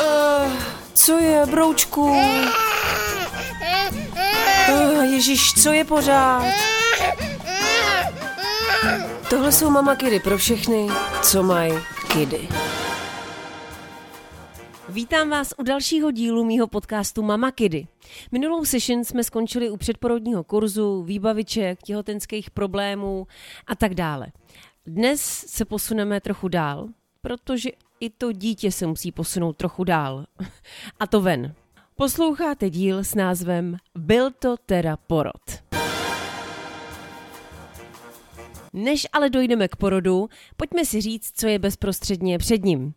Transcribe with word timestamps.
Uh, 0.00 0.52
co 0.94 1.18
je, 1.18 1.46
broučku? 1.46 2.02
Uh, 4.68 5.04
Ježíš, 5.04 5.54
co 5.62 5.72
je 5.72 5.84
pořád? 5.84 6.44
Tohle 9.30 9.52
jsou 9.52 9.70
mama 9.70 9.96
kidy 9.96 10.20
pro 10.20 10.38
všechny, 10.38 10.88
co 11.22 11.42
mají 11.42 11.72
kidy. 12.12 12.48
Vítám 14.88 15.30
vás 15.30 15.54
u 15.58 15.62
dalšího 15.62 16.10
dílu 16.10 16.44
mýho 16.44 16.66
podcastu 16.66 17.22
Mama 17.22 17.50
Kidy. 17.50 17.86
Minulou 18.32 18.64
session 18.64 19.04
jsme 19.04 19.24
skončili 19.24 19.70
u 19.70 19.76
předporodního 19.76 20.44
kurzu, 20.44 21.02
výbaviček, 21.02 21.82
těhotenských 21.82 22.50
problémů 22.50 23.26
a 23.66 23.76
tak 23.76 23.94
dále. 23.94 24.26
Dnes 24.86 25.20
se 25.46 25.64
posuneme 25.64 26.20
trochu 26.20 26.48
dál, 26.48 26.88
protože 27.22 27.70
i 28.00 28.10
to 28.10 28.32
dítě 28.32 28.72
se 28.72 28.86
musí 28.86 29.12
posunout 29.12 29.56
trochu 29.56 29.84
dál. 29.84 30.26
A 31.00 31.06
to 31.06 31.20
ven. 31.20 31.54
Posloucháte 31.96 32.70
díl 32.70 33.04
s 33.04 33.14
názvem 33.14 33.76
Byl 33.98 34.30
to 34.30 34.56
teda 34.66 34.96
porod. 34.96 35.42
Než 38.72 39.06
ale 39.12 39.30
dojdeme 39.30 39.68
k 39.68 39.76
porodu, 39.76 40.28
pojďme 40.56 40.84
si 40.84 41.00
říct, 41.00 41.32
co 41.34 41.46
je 41.46 41.58
bezprostředně 41.58 42.38
před 42.38 42.64
ním. 42.64 42.94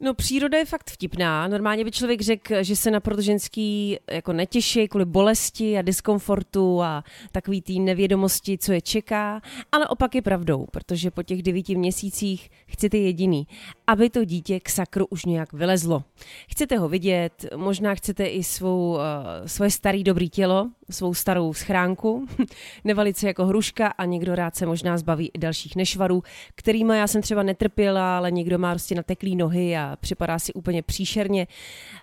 No 0.00 0.14
příroda 0.14 0.58
je 0.58 0.64
fakt 0.64 0.90
vtipná. 0.90 1.48
Normálně 1.48 1.84
by 1.84 1.90
člověk 1.90 2.20
řekl, 2.20 2.54
že 2.62 2.76
se 2.76 2.90
na 2.90 3.00
ženský 3.18 3.98
jako 4.10 4.32
netěší 4.32 4.88
kvůli 4.88 5.04
bolesti 5.04 5.78
a 5.78 5.82
diskomfortu 5.82 6.82
a 6.82 7.04
takový 7.32 7.62
té 7.62 7.72
nevědomosti, 7.72 8.58
co 8.58 8.72
je 8.72 8.80
čeká, 8.80 9.40
ale 9.72 9.88
opak 9.88 10.14
je 10.14 10.22
pravdou, 10.22 10.66
protože 10.70 11.10
po 11.10 11.22
těch 11.22 11.42
devíti 11.42 11.76
měsících 11.76 12.50
chcete 12.66 12.98
jediný, 12.98 13.46
aby 13.86 14.10
to 14.10 14.24
dítě 14.24 14.60
k 14.60 14.68
sakru 14.68 15.06
už 15.06 15.24
nějak 15.24 15.52
vylezlo. 15.52 16.04
Chcete 16.48 16.78
ho 16.78 16.88
vidět, 16.88 17.46
možná 17.56 17.94
chcete 17.94 18.26
i 18.26 18.44
svou, 18.44 18.94
uh, 18.94 19.00
svoje 19.46 19.70
starý 19.70 20.04
dobrý 20.04 20.30
tělo, 20.30 20.70
svou 20.90 21.14
starou 21.14 21.52
schránku, 21.52 22.26
nevalit 22.84 23.16
se 23.16 23.26
jako 23.26 23.46
hruška 23.46 23.86
a 23.86 24.04
někdo 24.04 24.34
rád 24.34 24.56
se 24.56 24.66
možná 24.66 24.98
zbaví 24.98 25.30
i 25.34 25.38
dalších 25.38 25.76
nešvarů, 25.76 26.22
kterýma 26.54 26.96
já 26.96 27.06
jsem 27.06 27.22
třeba 27.22 27.42
netrpěla, 27.42 28.16
ale 28.16 28.30
někdo 28.30 28.58
má 28.58 28.70
prostě 28.70 28.94
nateklý 28.94 29.36
nohy 29.36 29.76
a 29.76 29.83
připadá 30.00 30.38
si 30.38 30.52
úplně 30.52 30.82
příšerně. 30.82 31.46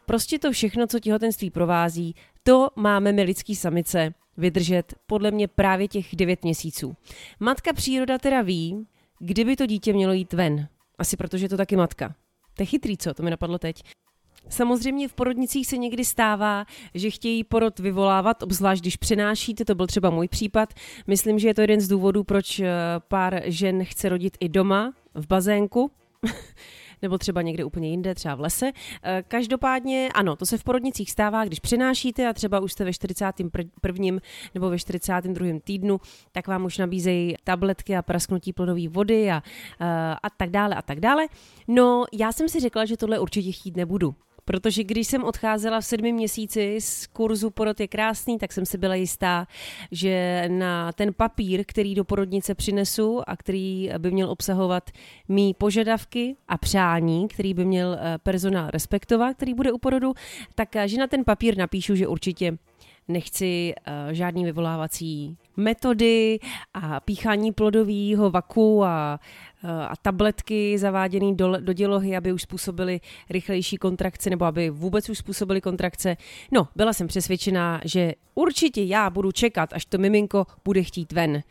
Prostě 0.06 0.40
to 0.40 0.52
všechno, 0.52 0.88
co 0.88 1.00
těhotenství 1.00 1.50
provází, 1.50 2.16
to 2.44 2.70
máme 2.76 3.12
my 3.12 3.24
lidský 3.24 3.56
samice 3.56 4.14
vydržet 4.38 4.94
podle 5.08 5.32
mě 5.32 5.48
právě 5.48 5.88
těch 5.88 6.16
9 6.16 6.44
měsíců. 6.44 6.96
Matka 7.40 7.74
příroda 7.74 8.18
teda 8.18 8.42
ví, 8.42 8.88
kdyby 9.20 9.56
to 9.56 9.66
dítě 9.66 9.94
mělo 9.94 10.14
jít 10.14 10.34
ven. 10.34 10.68
Asi 10.98 11.18
protože 11.18 11.46
je 11.46 11.50
to 11.50 11.58
taky 11.58 11.76
matka. 11.76 12.16
To 12.54 12.64
je 12.64 12.66
chytrý, 12.66 12.98
co? 12.98 13.14
To 13.14 13.24
mi 13.24 13.30
napadlo 13.30 13.60
teď. 13.60 13.84
Samozřejmě 14.50 15.08
v 15.08 15.14
porodnicích 15.14 15.68
se 15.68 15.78
někdy 15.78 16.06
stává, 16.06 16.66
že 16.94 17.10
chtějí 17.10 17.44
porod 17.44 17.80
vyvolávat, 17.80 18.44
obzvlášť 18.44 18.82
když 18.82 18.98
přenášíte, 18.98 19.66
to 19.66 19.76
byl 19.76 19.88
třeba 19.88 20.10
můj 20.10 20.28
případ. 20.28 20.74
Myslím, 21.08 21.40
že 21.40 21.48
je 21.48 21.54
to 21.54 21.62
jeden 21.62 21.82
z 21.82 21.88
důvodů, 21.88 22.24
proč 22.24 22.60
eh, 22.60 22.70
pár 23.08 23.42
žen 23.46 23.86
chce 23.86 24.10
rodit 24.10 24.38
i 24.40 24.50
doma, 24.50 24.94
v 25.14 25.28
bazénku. 25.28 25.92
nebo 27.02 27.18
třeba 27.18 27.42
někde 27.42 27.66
úplně 27.66 27.90
jinde, 27.90 28.16
třeba 28.16 28.36
v 28.36 28.40
lese. 28.40 28.72
Eh, 29.04 29.24
každopádně 29.28 30.10
ano, 30.14 30.36
to 30.36 30.46
se 30.46 30.58
v 30.58 30.64
porodnicích 30.64 31.12
stává, 31.12 31.46
když 31.46 31.60
přenášíte 31.60 32.28
a 32.28 32.34
třeba 32.34 32.60
už 32.60 32.72
jste 32.74 32.84
ve 32.84 32.94
41. 32.94 34.20
nebo 34.54 34.70
ve 34.70 34.80
42. 34.80 35.60
týdnu, 35.60 36.00
tak 36.32 36.48
vám 36.48 36.66
už 36.66 36.78
nabízejí 36.78 37.36
tabletky 37.44 37.96
a 37.96 38.02
prasknutí 38.02 38.54
plodové 38.54 38.88
vody 38.90 39.32
a, 39.32 39.44
eh, 39.82 40.16
a 40.24 40.30
tak 40.38 40.50
dále 40.50 40.76
a 40.76 40.82
tak 40.82 41.00
dále. 41.00 41.28
No, 41.68 42.06
já 42.14 42.32
jsem 42.32 42.50
si 42.50 42.60
řekla, 42.60 42.86
že 42.86 42.98
tohle 42.98 43.20
určitě 43.20 43.52
chtít 43.52 43.78
nebudu. 43.78 44.16
Protože 44.46 44.84
když 44.84 45.08
jsem 45.08 45.24
odcházela 45.24 45.82
v 45.82 45.86
sedmi 45.86 46.14
měsíci 46.14 46.78
z 46.82 47.08
kurzu 47.08 47.50
Porod 47.50 47.80
je 47.80 47.88
krásný, 47.88 48.38
tak 48.38 48.52
jsem 48.52 48.66
si 48.66 48.78
byla 48.78 48.96
jistá, 48.96 49.48
že 49.92 50.46
na 50.48 50.92
ten 50.92 51.14
papír, 51.14 51.64
který 51.68 51.96
do 51.96 52.04
porodnice 52.04 52.56
přinesu 52.56 53.22
a 53.30 53.38
který 53.38 53.90
by 53.98 54.12
měl 54.12 54.30
obsahovat 54.30 54.90
mý 55.28 55.54
požadavky 55.54 56.36
a 56.48 56.58
přání, 56.58 57.28
který 57.28 57.54
by 57.54 57.66
měl 57.66 57.98
eh, 58.00 58.18
personál 58.18 58.70
respektovat, 58.70 59.34
který 59.34 59.54
bude 59.54 59.72
u 59.72 59.78
porodu, 59.78 60.14
tak 60.56 60.76
eh, 60.76 60.88
že 60.88 60.98
na 60.98 61.08
ten 61.08 61.24
papír 61.24 61.58
napíšu, 61.58 61.96
že 61.96 62.08
určitě 62.08 62.58
nechci 63.08 63.74
uh, 63.88 64.14
žádný 64.14 64.46
vyvolávací 64.46 65.38
metody 65.58 66.40
a 66.74 67.00
píchání 67.00 67.52
plodového 67.52 68.30
vaku 68.32 68.84
a, 68.84 69.20
a 69.64 69.94
tabletky 70.02 70.78
zaváděné 70.78 71.34
do, 71.34 71.58
do 71.60 71.74
dělohy, 71.74 72.18
aby 72.18 72.34
už 72.34 72.42
způsobily 72.42 73.00
rychlejší 73.30 73.78
kontrakce 73.78 74.30
nebo 74.30 74.46
aby 74.46 74.70
vůbec 74.70 75.10
už 75.10 75.18
způsobily 75.18 75.62
kontrakce. 75.62 76.18
No, 76.52 76.68
byla 76.76 76.94
jsem 76.94 77.08
přesvědčená, 77.08 77.82
že 77.86 78.14
určitě 78.36 78.84
já 78.84 79.10
budu 79.10 79.32
čekat, 79.32 79.74
až 79.74 79.86
to 79.86 79.98
miminko 79.98 80.46
bude 80.66 80.84
chtít 80.84 81.12
ven. 81.12 81.44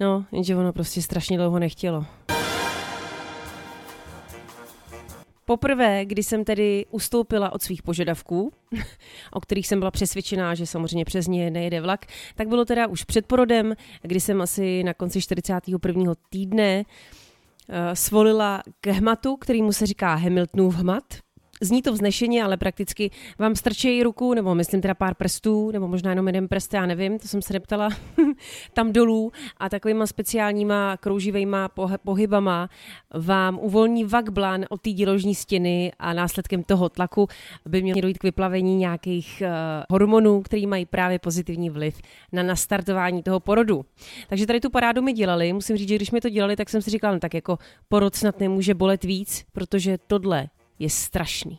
No, 0.00 0.24
jenže 0.32 0.56
ono 0.56 0.72
prostě 0.72 1.02
strašně 1.02 1.36
dlouho 1.38 1.58
nechtělo. 1.58 2.06
Poprvé, 5.44 6.04
kdy 6.04 6.22
jsem 6.22 6.44
tedy 6.44 6.86
ustoupila 6.90 7.52
od 7.52 7.62
svých 7.62 7.82
požadavků, 7.82 8.52
o 9.32 9.40
kterých 9.40 9.66
jsem 9.66 9.78
byla 9.78 9.90
přesvědčená, 9.90 10.54
že 10.54 10.66
samozřejmě 10.66 11.04
přes 11.04 11.26
ně 11.26 11.50
nejede 11.50 11.80
vlak, 11.80 12.06
tak 12.34 12.48
bylo 12.48 12.64
teda 12.64 12.86
už 12.86 13.04
před 13.04 13.26
porodem, 13.26 13.74
kdy 14.02 14.20
jsem 14.20 14.40
asi 14.40 14.84
na 14.84 14.94
konci 14.94 15.20
41. 15.20 16.14
týdne 16.30 16.84
uh, 16.84 17.74
svolila 17.94 18.62
k 18.80 18.86
hmatu, 18.86 19.36
kterýmu 19.36 19.72
se 19.72 19.86
říká 19.86 20.14
Hamiltonův 20.14 20.74
hmat. 20.74 21.04
Zní 21.60 21.82
to 21.82 21.92
vznešeně, 21.92 22.44
ale 22.44 22.56
prakticky 22.56 23.10
vám 23.38 23.54
strčejí 23.54 24.02
ruku, 24.02 24.34
nebo 24.34 24.54
myslím 24.54 24.80
teda 24.80 24.94
pár 24.94 25.14
prstů, 25.14 25.70
nebo 25.70 25.88
možná 25.88 26.10
jenom 26.10 26.26
jeden 26.26 26.48
prst, 26.48 26.74
já 26.74 26.86
nevím, 26.86 27.18
to 27.18 27.28
jsem 27.28 27.42
se 27.42 27.52
neptala, 27.52 27.88
tam 28.72 28.92
dolů 28.92 29.32
a 29.58 29.68
takovýma 29.68 30.06
speciálníma 30.06 30.96
krouživejma 30.96 31.68
pohybama 32.04 32.68
vám 33.14 33.58
uvolní 33.58 34.04
vakblan 34.04 34.64
od 34.68 34.80
té 34.80 34.90
díložní 34.90 35.34
stěny 35.34 35.92
a 35.98 36.12
následkem 36.12 36.62
toho 36.62 36.88
tlaku 36.88 37.28
by 37.66 37.82
mělo 37.82 38.00
dojít 38.00 38.18
k 38.18 38.22
vyplavení 38.22 38.76
nějakých 38.76 39.42
uh, 39.46 39.48
hormonů, 39.90 40.42
které 40.42 40.66
mají 40.66 40.86
právě 40.86 41.18
pozitivní 41.18 41.70
vliv 41.70 42.00
na 42.32 42.42
nastartování 42.42 43.22
toho 43.22 43.40
porodu. 43.40 43.84
Takže 44.28 44.46
tady 44.46 44.60
tu 44.60 44.70
parádu 44.70 45.02
mi 45.02 45.12
dělali, 45.12 45.52
musím 45.52 45.76
říct, 45.76 45.88
že 45.88 45.96
když 45.96 46.10
mi 46.10 46.20
to 46.20 46.28
dělali, 46.28 46.56
tak 46.56 46.70
jsem 46.70 46.82
si 46.82 46.90
říkala, 46.90 47.14
no 47.14 47.20
tak 47.20 47.34
jako 47.34 47.58
porod 47.88 48.14
snad 48.14 48.40
nemůže 48.40 48.74
bolet 48.74 49.04
víc, 49.04 49.44
protože 49.52 49.98
tohle 50.06 50.48
je 50.78 50.90
strašný. 50.90 51.58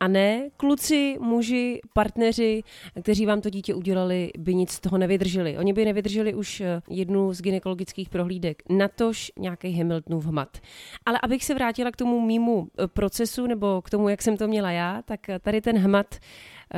A 0.00 0.08
ne, 0.08 0.50
kluci, 0.56 1.16
muži, 1.20 1.80
partneři, 1.94 2.62
kteří 3.02 3.26
vám 3.26 3.40
to 3.40 3.50
dítě 3.50 3.74
udělali, 3.74 4.30
by 4.38 4.54
nic 4.54 4.70
z 4.70 4.80
toho 4.80 4.98
nevydrželi. 4.98 5.58
Oni 5.58 5.72
by 5.72 5.84
nevydrželi 5.84 6.34
už 6.34 6.60
eh, 6.60 6.82
jednu 6.90 7.32
z 7.32 7.40
gynekologických 7.42 8.08
prohlídek, 8.08 8.62
natož 8.68 9.32
nějaký 9.38 9.78
Hamiltonův 9.78 10.26
hmat. 10.26 10.58
Ale 11.06 11.18
abych 11.22 11.44
se 11.44 11.54
vrátila 11.54 11.90
k 11.90 11.96
tomu 11.96 12.20
mýmu 12.20 12.68
eh, 12.78 12.86
procesu, 12.86 13.46
nebo 13.46 13.82
k 13.82 13.90
tomu, 13.90 14.08
jak 14.08 14.22
jsem 14.22 14.36
to 14.36 14.48
měla 14.48 14.70
já, 14.70 15.02
tak 15.02 15.28
eh, 15.28 15.38
tady 15.38 15.60
ten 15.60 15.78
hmat 15.78 16.14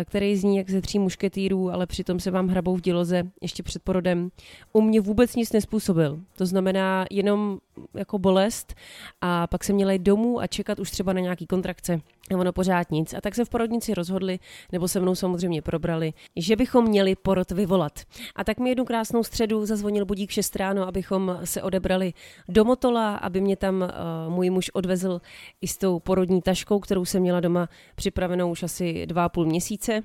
který 0.05 0.37
zní 0.37 0.57
jak 0.57 0.71
ze 0.71 0.81
tří 0.81 0.99
mušketýrů, 0.99 1.71
ale 1.71 1.87
přitom 1.87 2.21
se 2.21 2.31
vám 2.31 2.49
hrabou 2.49 2.77
v 2.77 2.81
děloze 2.81 3.23
ještě 3.41 3.63
před 3.63 3.83
porodem, 3.83 4.31
u 4.73 4.81
mě 4.81 5.01
vůbec 5.01 5.37
nic 5.37 5.53
nespůsobil. 5.53 6.21
To 6.37 6.47
znamená 6.47 7.07
jenom 7.11 7.59
jako 7.94 8.19
bolest 8.19 8.75
a 9.21 9.47
pak 9.47 9.65
jsem 9.65 9.77
měla 9.77 9.93
jít 9.93 10.03
domů 10.03 10.41
a 10.41 10.47
čekat 10.47 10.78
už 10.78 10.91
třeba 10.91 11.12
na 11.12 11.21
nějaký 11.21 11.47
kontrakce. 11.47 12.00
A 12.34 12.37
ono 12.37 12.53
pořád 12.53 12.91
nic. 12.91 13.15
A 13.15 13.21
tak 13.21 13.34
se 13.34 13.44
v 13.44 13.49
porodnici 13.49 13.94
rozhodli, 13.94 14.38
nebo 14.72 14.88
se 14.88 15.00
mnou 15.00 15.15
samozřejmě 15.15 15.62
probrali, 15.62 16.12
že 16.37 16.56
bychom 16.56 16.84
měli 16.84 17.16
porod 17.16 17.50
vyvolat. 17.50 17.93
A 18.37 18.44
tak 18.44 18.59
mi 18.59 18.69
jednu 18.69 18.84
krásnou 18.84 19.25
středu 19.25 19.66
zazvonil 19.66 20.05
budík 20.05 20.31
6 20.31 20.56
ráno, 20.56 20.87
abychom 20.87 21.38
se 21.44 21.62
odebrali 21.62 22.12
do 22.49 22.65
Motola, 22.65 23.16
aby 23.16 23.41
mě 23.41 23.56
tam 23.56 23.82
uh, 23.82 23.88
můj 24.34 24.50
muž 24.50 24.71
odvezl 24.71 25.21
i 25.61 25.69
s 25.69 25.77
tou 25.78 26.00
porodní 26.00 26.43
taškou, 26.43 26.81
kterou 26.81 27.05
jsem 27.05 27.23
měla 27.23 27.41
doma 27.41 27.69
připravenou 27.94 28.50
už 28.50 28.62
asi 28.62 29.06
dva 29.06 29.25
a 29.25 29.29
půl 29.29 29.47
měsíce 29.47 30.02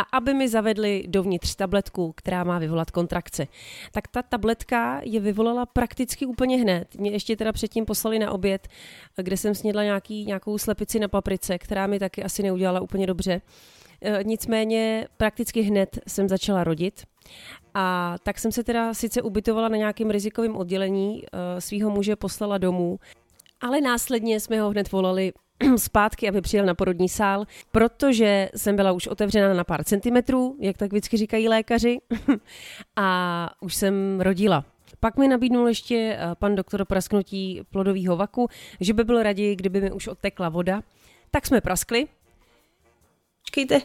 a 0.00 0.16
aby 0.16 0.34
mi 0.34 0.48
zavedli 0.48 1.04
dovnitř 1.06 1.54
tabletku, 1.54 2.12
která 2.16 2.44
má 2.44 2.58
vyvolat 2.58 2.90
kontrakce. 2.90 3.46
Tak 3.92 4.08
ta 4.08 4.22
tabletka 4.22 5.00
je 5.04 5.20
vyvolala 5.20 5.66
prakticky 5.66 6.26
úplně 6.26 6.56
hned. 6.56 6.94
Mě 6.94 7.10
ještě 7.10 7.36
teda 7.36 7.52
předtím 7.52 7.84
poslali 7.84 8.18
na 8.18 8.30
oběd, 8.30 8.68
kde 9.16 9.36
jsem 9.36 9.54
snědla 9.54 9.82
nějaký, 9.82 10.24
nějakou 10.24 10.58
slepici 10.58 10.98
na 10.98 11.08
paprice, 11.08 11.58
která 11.58 11.86
mi 11.86 11.98
taky 11.98 12.22
asi 12.22 12.42
neudělala 12.42 12.80
úplně 12.80 13.06
dobře. 13.06 13.40
E, 14.02 14.24
nicméně 14.24 15.06
prakticky 15.16 15.60
hned 15.60 15.98
jsem 16.08 16.28
začala 16.28 16.64
rodit. 16.64 17.02
A 17.74 18.16
tak 18.22 18.38
jsem 18.38 18.52
se 18.52 18.64
teda 18.64 18.94
sice 18.94 19.22
ubytovala 19.22 19.68
na 19.68 19.76
nějakém 19.76 20.10
rizikovém 20.10 20.56
oddělení, 20.56 21.22
e, 21.24 21.60
svého 21.60 21.90
muže 21.90 22.16
poslala 22.16 22.58
domů, 22.58 22.98
ale 23.60 23.80
následně 23.80 24.40
jsme 24.40 24.60
ho 24.60 24.70
hned 24.70 24.92
volali 24.92 25.32
zpátky, 25.76 26.28
aby 26.28 26.40
přijel 26.40 26.66
na 26.66 26.74
porodní 26.74 27.08
sál, 27.08 27.46
protože 27.72 28.48
jsem 28.56 28.76
byla 28.76 28.92
už 28.92 29.06
otevřena 29.06 29.54
na 29.54 29.64
pár 29.64 29.84
centimetrů, 29.84 30.56
jak 30.60 30.76
tak 30.76 30.90
vždycky 30.92 31.16
říkají 31.16 31.48
lékaři, 31.48 31.98
a 32.96 33.50
už 33.60 33.74
jsem 33.74 34.20
rodila. 34.20 34.64
Pak 35.00 35.16
mi 35.16 35.28
nabídnul 35.28 35.68
ještě 35.68 36.16
eh, 36.18 36.34
pan 36.34 36.54
doktor 36.54 36.84
prasknutí 36.84 37.60
plodového 37.70 38.16
vaku, 38.16 38.48
že 38.80 38.94
by 38.94 39.04
byl 39.04 39.22
raději, 39.22 39.56
kdyby 39.56 39.80
mi 39.80 39.92
už 39.92 40.06
odtekla 40.06 40.48
voda. 40.48 40.82
Tak 41.30 41.46
jsme 41.46 41.60
praskli. 41.60 42.08
Čekejte. 43.42 43.80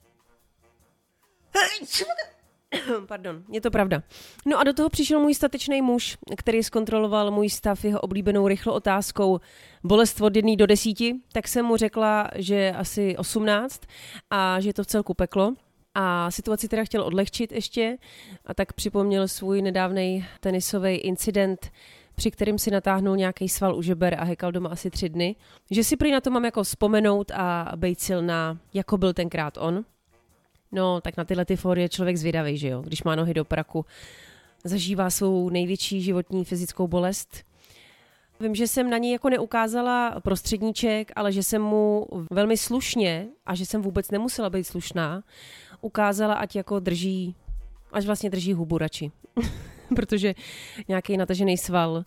Pardon, 3.08 3.44
je 3.52 3.62
to 3.62 3.72
pravda. 3.72 4.04
No 4.46 4.60
a 4.60 4.64
do 4.64 4.74
toho 4.74 4.90
přišel 4.90 5.20
můj 5.20 5.34
statečný 5.34 5.82
muž, 5.82 6.18
který 6.38 6.64
zkontroloval 6.64 7.32
můj 7.32 7.50
stav 7.50 7.86
jeho 7.86 8.00
oblíbenou 8.00 8.48
rychlou 8.48 8.74
otázkou 8.74 9.40
bolest 9.84 10.22
od 10.22 10.36
jedné 10.36 10.56
do 10.56 10.66
desíti, 10.66 11.16
tak 11.32 11.48
jsem 11.48 11.66
mu 11.66 11.78
řekla, 11.78 12.30
že 12.36 12.72
asi 12.72 13.18
18 13.18 13.82
a 14.30 14.60
že 14.60 14.70
je 14.70 14.74
to 14.74 14.84
v 14.84 14.88
celku 14.88 15.14
peklo. 15.14 15.54
A 15.98 16.32
situaci 16.32 16.68
teda 16.68 16.84
chtěl 16.84 17.04
odlehčit 17.04 17.52
ještě 17.52 17.98
a 18.46 18.54
tak 18.54 18.74
připomněl 18.74 19.28
svůj 19.28 19.62
nedávný 19.62 20.26
tenisový 20.40 20.96
incident, 20.96 21.72
při 22.16 22.32
kterým 22.32 22.60
si 22.60 22.72
natáhnul 22.72 23.16
nějaký 23.16 23.50
sval 23.50 23.76
u 23.76 23.82
žeber 23.82 24.16
a 24.20 24.24
hekal 24.24 24.52
doma 24.52 24.70
asi 24.70 24.90
tři 24.90 25.10
dny. 25.10 25.36
Že 25.72 25.84
si 25.84 25.98
prý 25.98 26.12
na 26.12 26.22
to 26.22 26.32
mám 26.32 26.46
jako 26.46 26.64
vzpomenout 26.64 27.32
a 27.32 27.72
být 27.76 28.00
silná, 28.00 28.58
jako 28.74 28.98
byl 28.98 29.14
tenkrát 29.14 29.58
on. 29.58 29.86
No, 30.72 31.02
tak 31.02 31.18
na 31.18 31.24
tyhle 31.24 31.46
ty 31.46 31.56
fóry 31.56 31.82
je 31.82 31.90
člověk 31.90 32.18
zvědavý, 32.18 32.58
že 32.58 32.68
jo? 32.68 32.82
Když 32.82 33.04
má 33.04 33.16
nohy 33.16 33.34
do 33.34 33.46
praku, 33.46 33.86
zažívá 34.64 35.10
svou 35.10 35.50
největší 35.50 36.02
životní 36.02 36.46
fyzickou 36.46 36.88
bolest. 36.88 37.44
Vím, 38.40 38.56
že 38.56 38.68
jsem 38.68 38.90
na 38.90 38.98
něj 38.98 39.12
jako 39.12 39.30
neukázala 39.30 40.22
prostředníček, 40.24 41.12
ale 41.16 41.32
že 41.32 41.44
jsem 41.44 41.62
mu 41.62 42.08
velmi 42.32 42.58
slušně, 42.58 43.28
a 43.46 43.56
že 43.56 43.66
jsem 43.66 43.82
vůbec 43.82 44.12
nemusela 44.12 44.50
být 44.50 44.64
slušná, 44.64 45.24
ukázala, 45.82 46.34
ať 46.34 46.56
jako 46.56 46.80
drží, 46.80 47.36
až 47.92 48.06
vlastně 48.06 48.30
drží 48.30 48.54
hubu 48.54 48.78
radši. 48.78 49.12
Protože 49.96 50.36
nějaký 50.88 51.18
natažený 51.18 51.58
sval, 51.58 52.06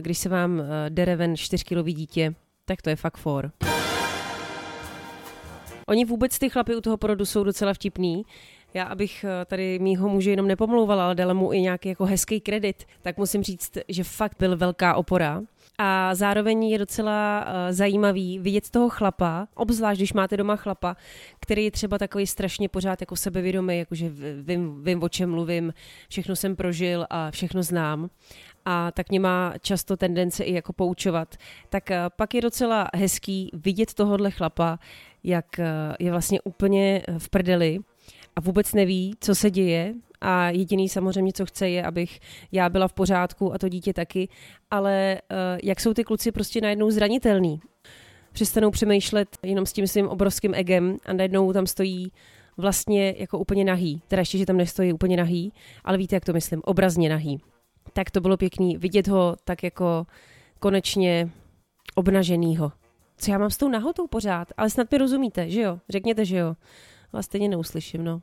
když 0.00 0.18
se 0.18 0.28
vám 0.28 0.60
eh, 0.60 0.90
dere 0.90 1.16
ven 1.16 1.36
4 1.36 1.64
dítě, 1.82 2.34
tak 2.64 2.82
to 2.82 2.90
je 2.90 2.96
fakt 2.96 3.16
for. 3.16 3.52
Oni 5.92 6.04
vůbec 6.04 6.38
ty 6.38 6.50
chlapy 6.50 6.76
u 6.76 6.80
toho 6.80 6.96
porodu 6.96 7.24
jsou 7.24 7.44
docela 7.44 7.74
vtipný. 7.74 8.24
Já, 8.74 8.84
abych 8.84 9.24
eh, 9.24 9.44
tady 9.44 9.78
mýho 9.78 10.08
muže 10.08 10.30
jenom 10.30 10.48
nepomlouvala, 10.48 11.04
ale 11.04 11.14
dala 11.14 11.34
mu 11.34 11.52
i 11.52 11.60
nějaký 11.60 11.88
jako 11.88 12.04
hezký 12.04 12.40
kredit, 12.40 12.84
tak 13.02 13.16
musím 13.16 13.42
říct, 13.42 13.78
že 13.88 14.04
fakt 14.04 14.36
byl 14.38 14.56
velká 14.56 14.94
opora. 14.94 15.42
A 15.78 16.14
zároveň 16.14 16.64
je 16.64 16.78
docela 16.78 17.44
uh, 17.44 17.52
zajímavý 17.74 18.38
vidět 18.38 18.70
toho 18.70 18.88
chlapa, 18.88 19.48
obzvlášť 19.54 19.98
když 19.98 20.12
máte 20.12 20.36
doma 20.36 20.56
chlapa, 20.56 20.96
který 21.40 21.64
je 21.64 21.70
třeba 21.70 21.98
takový 21.98 22.26
strašně 22.26 22.68
pořád 22.68 23.00
jako 23.00 23.16
sebevědomý, 23.16 23.78
jakože 23.78 24.10
vím, 24.42 24.84
vím, 24.84 25.02
o 25.02 25.08
čem 25.08 25.30
mluvím, 25.30 25.74
všechno 26.08 26.36
jsem 26.36 26.56
prožil 26.56 27.06
a 27.10 27.30
všechno 27.30 27.62
znám 27.62 28.10
a 28.64 28.90
tak 28.90 29.10
mě 29.10 29.20
má 29.20 29.54
často 29.60 29.96
tendence 29.96 30.44
i 30.44 30.54
jako 30.54 30.72
poučovat, 30.72 31.36
tak 31.68 31.90
uh, 31.90 31.96
pak 32.16 32.34
je 32.34 32.40
docela 32.40 32.88
hezký 32.94 33.50
vidět 33.52 33.94
tohohle 33.94 34.30
chlapa, 34.30 34.78
jak 35.24 35.46
uh, 35.58 35.64
je 35.98 36.10
vlastně 36.10 36.40
úplně 36.40 37.02
v 37.18 37.28
prdeli 37.28 37.78
a 38.36 38.40
vůbec 38.40 38.74
neví, 38.74 39.14
co 39.20 39.34
se 39.34 39.50
děje 39.50 39.94
a 40.20 40.50
jediný 40.50 40.88
samozřejmě, 40.88 41.32
co 41.32 41.46
chce, 41.46 41.68
je, 41.68 41.82
abych 41.82 42.20
já 42.52 42.68
byla 42.68 42.88
v 42.88 42.92
pořádku 42.92 43.54
a 43.54 43.58
to 43.58 43.68
dítě 43.68 43.92
taky, 43.92 44.28
ale 44.70 45.18
uh, 45.30 45.36
jak 45.62 45.80
jsou 45.80 45.94
ty 45.94 46.04
kluci 46.04 46.32
prostě 46.32 46.60
najednou 46.60 46.90
zranitelný. 46.90 47.60
Přestanou 48.32 48.70
přemýšlet 48.70 49.28
jenom 49.42 49.66
s 49.66 49.72
tím 49.72 49.86
svým 49.86 50.08
obrovským 50.08 50.54
egem 50.54 50.96
a 51.04 51.12
najednou 51.12 51.52
tam 51.52 51.66
stojí 51.66 52.12
vlastně 52.56 53.14
jako 53.18 53.38
úplně 53.38 53.64
nahý. 53.64 54.02
Teda 54.08 54.20
ještě, 54.20 54.38
že 54.38 54.46
tam 54.46 54.56
nestojí 54.56 54.92
úplně 54.92 55.16
nahý, 55.16 55.52
ale 55.84 55.98
víte, 55.98 56.16
jak 56.16 56.24
to 56.24 56.32
myslím, 56.32 56.62
obrazně 56.64 57.08
nahý. 57.08 57.40
Tak 57.92 58.10
to 58.10 58.20
bylo 58.20 58.36
pěkný 58.36 58.76
vidět 58.76 59.08
ho 59.08 59.36
tak 59.44 59.62
jako 59.62 60.06
konečně 60.58 61.30
obnaženýho. 61.94 62.72
Co 63.22 63.30
já 63.30 63.38
mám 63.38 63.50
s 63.50 63.56
tou 63.56 63.68
nahotou 63.68 64.06
pořád? 64.06 64.48
Ale 64.56 64.70
snad 64.70 64.92
mi 64.92 64.98
rozumíte, 64.98 65.50
že 65.50 65.60
jo? 65.60 65.78
Řekněte, 65.88 66.24
že 66.24 66.36
jo. 66.36 66.54
Ale 67.12 67.22
stejně 67.22 67.48
neuslyším, 67.48 68.04
no. 68.04 68.22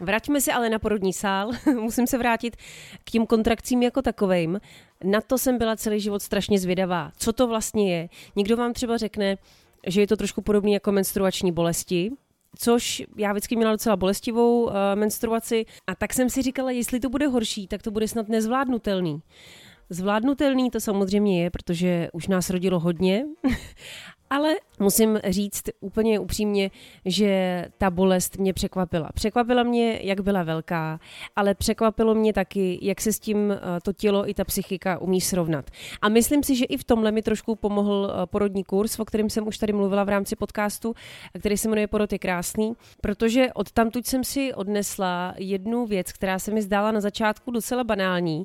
Vraťme 0.00 0.40
se 0.40 0.52
ale 0.52 0.70
na 0.70 0.78
porodní 0.78 1.12
sál. 1.12 1.50
Musím 1.80 2.06
se 2.06 2.18
vrátit 2.18 2.56
k 3.04 3.10
těm 3.10 3.26
kontrakcím 3.26 3.82
jako 3.82 4.02
takovým. 4.02 4.60
Na 5.04 5.20
to 5.20 5.38
jsem 5.38 5.58
byla 5.58 5.76
celý 5.76 6.00
život 6.00 6.22
strašně 6.22 6.58
zvědavá. 6.58 7.12
Co 7.16 7.32
to 7.32 7.46
vlastně 7.46 7.96
je? 7.96 8.08
Někdo 8.36 8.56
vám 8.56 8.72
třeba 8.72 8.96
řekne, 8.96 9.36
že 9.86 10.00
je 10.00 10.06
to 10.06 10.16
trošku 10.16 10.42
podobné 10.42 10.70
jako 10.70 10.92
menstruační 10.92 11.52
bolesti, 11.52 12.10
což 12.58 13.02
já 13.16 13.32
vždycky 13.32 13.56
měla 13.56 13.72
docela 13.72 13.96
bolestivou 13.96 14.64
uh, 14.64 14.72
menstruaci 14.94 15.64
a 15.86 15.94
tak 15.94 16.14
jsem 16.14 16.30
si 16.30 16.42
říkala, 16.42 16.70
jestli 16.70 17.00
to 17.00 17.08
bude 17.08 17.26
horší, 17.26 17.68
tak 17.68 17.82
to 17.82 17.90
bude 17.90 18.08
snad 18.08 18.28
nezvládnutelný. 18.28 19.22
Zvládnutelný 19.92 20.70
to 20.70 20.80
samozřejmě 20.80 21.42
je, 21.42 21.50
protože 21.50 22.08
už 22.12 22.28
nás 22.28 22.50
rodilo 22.50 22.80
hodně 22.80 23.24
ale 24.32 24.54
musím 24.78 25.20
říct 25.24 25.62
úplně 25.80 26.18
upřímně, 26.18 26.70
že 27.04 27.64
ta 27.78 27.90
bolest 27.90 28.38
mě 28.38 28.52
překvapila. 28.52 29.08
Překvapila 29.14 29.62
mě, 29.62 30.00
jak 30.02 30.20
byla 30.20 30.42
velká, 30.42 31.00
ale 31.36 31.54
překvapilo 31.54 32.14
mě 32.14 32.32
taky, 32.32 32.78
jak 32.82 33.00
se 33.00 33.12
s 33.12 33.18
tím 33.18 33.52
eh, 33.52 33.58
to 33.82 33.92
tělo 33.92 34.28
i 34.28 34.34
ta 34.34 34.44
psychika 34.44 34.98
umí 34.98 35.20
srovnat. 35.20 35.70
A 36.02 36.08
myslím 36.08 36.42
si, 36.42 36.56
že 36.56 36.64
i 36.64 36.76
v 36.76 36.84
tomhle 36.84 37.12
mi 37.12 37.22
trošku 37.22 37.56
pomohl 37.56 38.12
eh, 38.12 38.26
porodní 38.26 38.64
kurz, 38.64 38.98
o 38.98 39.04
kterém 39.04 39.30
jsem 39.30 39.46
už 39.46 39.58
tady 39.58 39.72
mluvila 39.72 40.04
v 40.04 40.08
rámci 40.08 40.36
podcastu, 40.36 40.94
který 41.38 41.56
se 41.56 41.68
jmenuje 41.68 41.86
Porod 41.86 42.12
je 42.12 42.18
krásný, 42.18 42.72
protože 43.00 43.52
od 43.54 43.72
tamtud 43.72 44.06
jsem 44.06 44.24
si 44.24 44.54
odnesla 44.54 45.34
jednu 45.38 45.86
věc, 45.86 46.12
která 46.12 46.38
se 46.38 46.50
mi 46.50 46.62
zdála 46.62 46.90
na 46.92 47.00
začátku 47.00 47.50
docela 47.50 47.84
banální 47.84 48.44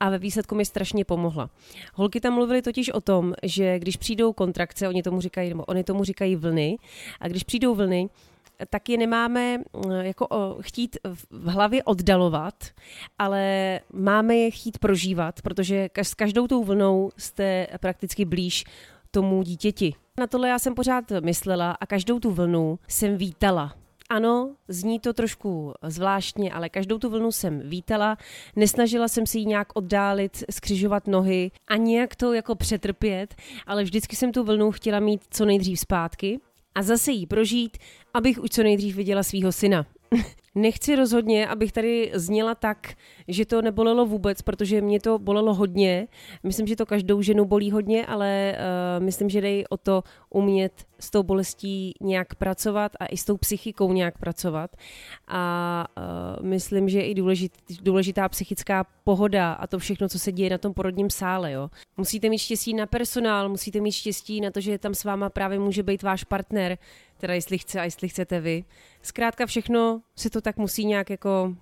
a 0.00 0.10
ve 0.10 0.18
výsledku 0.18 0.54
mi 0.54 0.64
strašně 0.64 1.04
pomohla. 1.04 1.50
Holky 1.94 2.20
tam 2.20 2.34
mluvily 2.34 2.62
totiž 2.62 2.90
o 2.90 3.00
tom, 3.00 3.34
že 3.42 3.78
když 3.78 3.96
přijdou 3.96 4.32
kontrakce, 4.32 4.88
oni 4.88 5.02
tomu 5.02 5.27
říkají, 5.28 5.48
nebo 5.48 5.64
oni 5.64 5.84
tomu 5.84 6.04
říkají 6.04 6.36
vlny, 6.36 6.78
a 7.20 7.28
když 7.28 7.44
přijdou 7.44 7.74
vlny, 7.74 8.08
tak 8.70 8.88
je 8.88 8.98
nemáme 8.98 9.58
mm, 9.58 9.90
jako 9.90 10.26
chtít 10.60 10.96
v 11.30 11.48
hlavě 11.48 11.82
oddalovat, 11.84 12.54
ale 13.18 13.80
máme 13.92 14.36
je 14.36 14.50
chtít 14.50 14.78
prožívat, 14.78 15.42
protože 15.42 15.88
s 15.96 16.14
každou 16.14 16.46
tou 16.46 16.64
vlnou 16.64 17.10
jste 17.16 17.66
prakticky 17.80 18.24
blíž 18.24 18.64
tomu 19.10 19.42
dítěti. 19.42 19.94
Na 20.18 20.26
tohle 20.26 20.48
já 20.48 20.58
jsem 20.58 20.74
pořád 20.74 21.04
myslela 21.20 21.70
a 21.80 21.86
každou 21.86 22.20
tu 22.20 22.30
vlnu 22.30 22.78
jsem 22.88 23.16
vítala. 23.16 23.74
Ano, 24.10 24.54
zní 24.68 25.00
to 25.00 25.12
trošku 25.12 25.74
zvláštně, 25.82 26.52
ale 26.52 26.68
každou 26.68 26.98
tu 26.98 27.10
vlnu 27.10 27.32
jsem 27.32 27.60
vítala, 27.60 28.18
nesnažila 28.56 29.08
jsem 29.08 29.26
si 29.26 29.38
ji 29.38 29.46
nějak 29.46 29.68
oddálit, 29.74 30.44
skřižovat 30.50 31.06
nohy 31.06 31.50
a 31.68 31.76
nějak 31.76 32.16
to 32.16 32.32
jako 32.32 32.54
přetrpět, 32.54 33.34
ale 33.66 33.84
vždycky 33.84 34.16
jsem 34.16 34.32
tu 34.32 34.44
vlnu 34.44 34.72
chtěla 34.72 35.00
mít 35.00 35.22
co 35.30 35.44
nejdřív 35.44 35.80
zpátky 35.80 36.40
a 36.74 36.82
zase 36.82 37.12
jí 37.12 37.26
prožít, 37.26 37.78
abych 38.14 38.38
už 38.38 38.50
co 38.50 38.62
nejdřív 38.62 38.96
viděla 38.96 39.22
svého 39.22 39.52
syna. 39.52 39.86
Nechci 40.58 40.96
rozhodně, 40.96 41.48
abych 41.48 41.72
tady 41.72 42.10
zněla 42.14 42.54
tak, 42.54 42.94
že 43.28 43.46
to 43.46 43.62
nebolelo 43.62 44.06
vůbec, 44.06 44.42
protože 44.42 44.80
mě 44.80 45.00
to 45.00 45.18
bolelo 45.18 45.54
hodně. 45.54 46.08
Myslím, 46.42 46.66
že 46.66 46.76
to 46.76 46.86
každou 46.86 47.22
ženu 47.22 47.44
bolí 47.44 47.70
hodně, 47.70 48.06
ale 48.06 48.56
uh, 48.98 49.04
myslím, 49.04 49.30
že 49.30 49.40
dej 49.40 49.64
o 49.70 49.76
to 49.76 50.02
umět 50.30 50.72
s 50.98 51.10
tou 51.10 51.22
bolestí 51.22 51.92
nějak 52.00 52.34
pracovat 52.34 52.92
a 53.00 53.06
i 53.06 53.16
s 53.16 53.24
tou 53.24 53.36
psychikou 53.36 53.92
nějak 53.92 54.18
pracovat. 54.18 54.76
A 55.28 55.86
uh, 56.38 56.46
myslím, 56.46 56.88
že 56.88 57.00
i 57.00 57.14
důležit, 57.14 57.52
důležitá 57.82 58.28
psychická 58.28 58.86
pohoda 59.04 59.52
a 59.52 59.66
to 59.66 59.78
všechno, 59.78 60.08
co 60.08 60.18
se 60.18 60.32
děje 60.32 60.50
na 60.50 60.58
tom 60.58 60.74
porodním 60.74 61.10
sále. 61.10 61.52
Jo. 61.52 61.70
Musíte 61.96 62.28
mít 62.28 62.38
štěstí 62.38 62.74
na 62.74 62.86
personál, 62.86 63.48
musíte 63.48 63.80
mít 63.80 63.92
štěstí 63.92 64.40
na 64.40 64.50
to, 64.50 64.60
že 64.60 64.78
tam 64.78 64.94
s 64.94 65.04
váma 65.04 65.30
právě 65.30 65.58
může 65.58 65.82
být 65.82 66.02
váš 66.02 66.24
partner, 66.24 66.78
teda 67.18 67.34
jestli 67.34 67.58
chce 67.58 67.80
a 67.80 67.84
jestli 67.84 68.08
chcete 68.08 68.40
vy. 68.40 68.64
Zkrátka 69.02 69.46
všechno 69.46 70.02
se 70.16 70.30
to 70.30 70.40
tak 70.40 70.56
musí 70.56 70.84
nějak 70.84 71.10
jako 71.10 71.54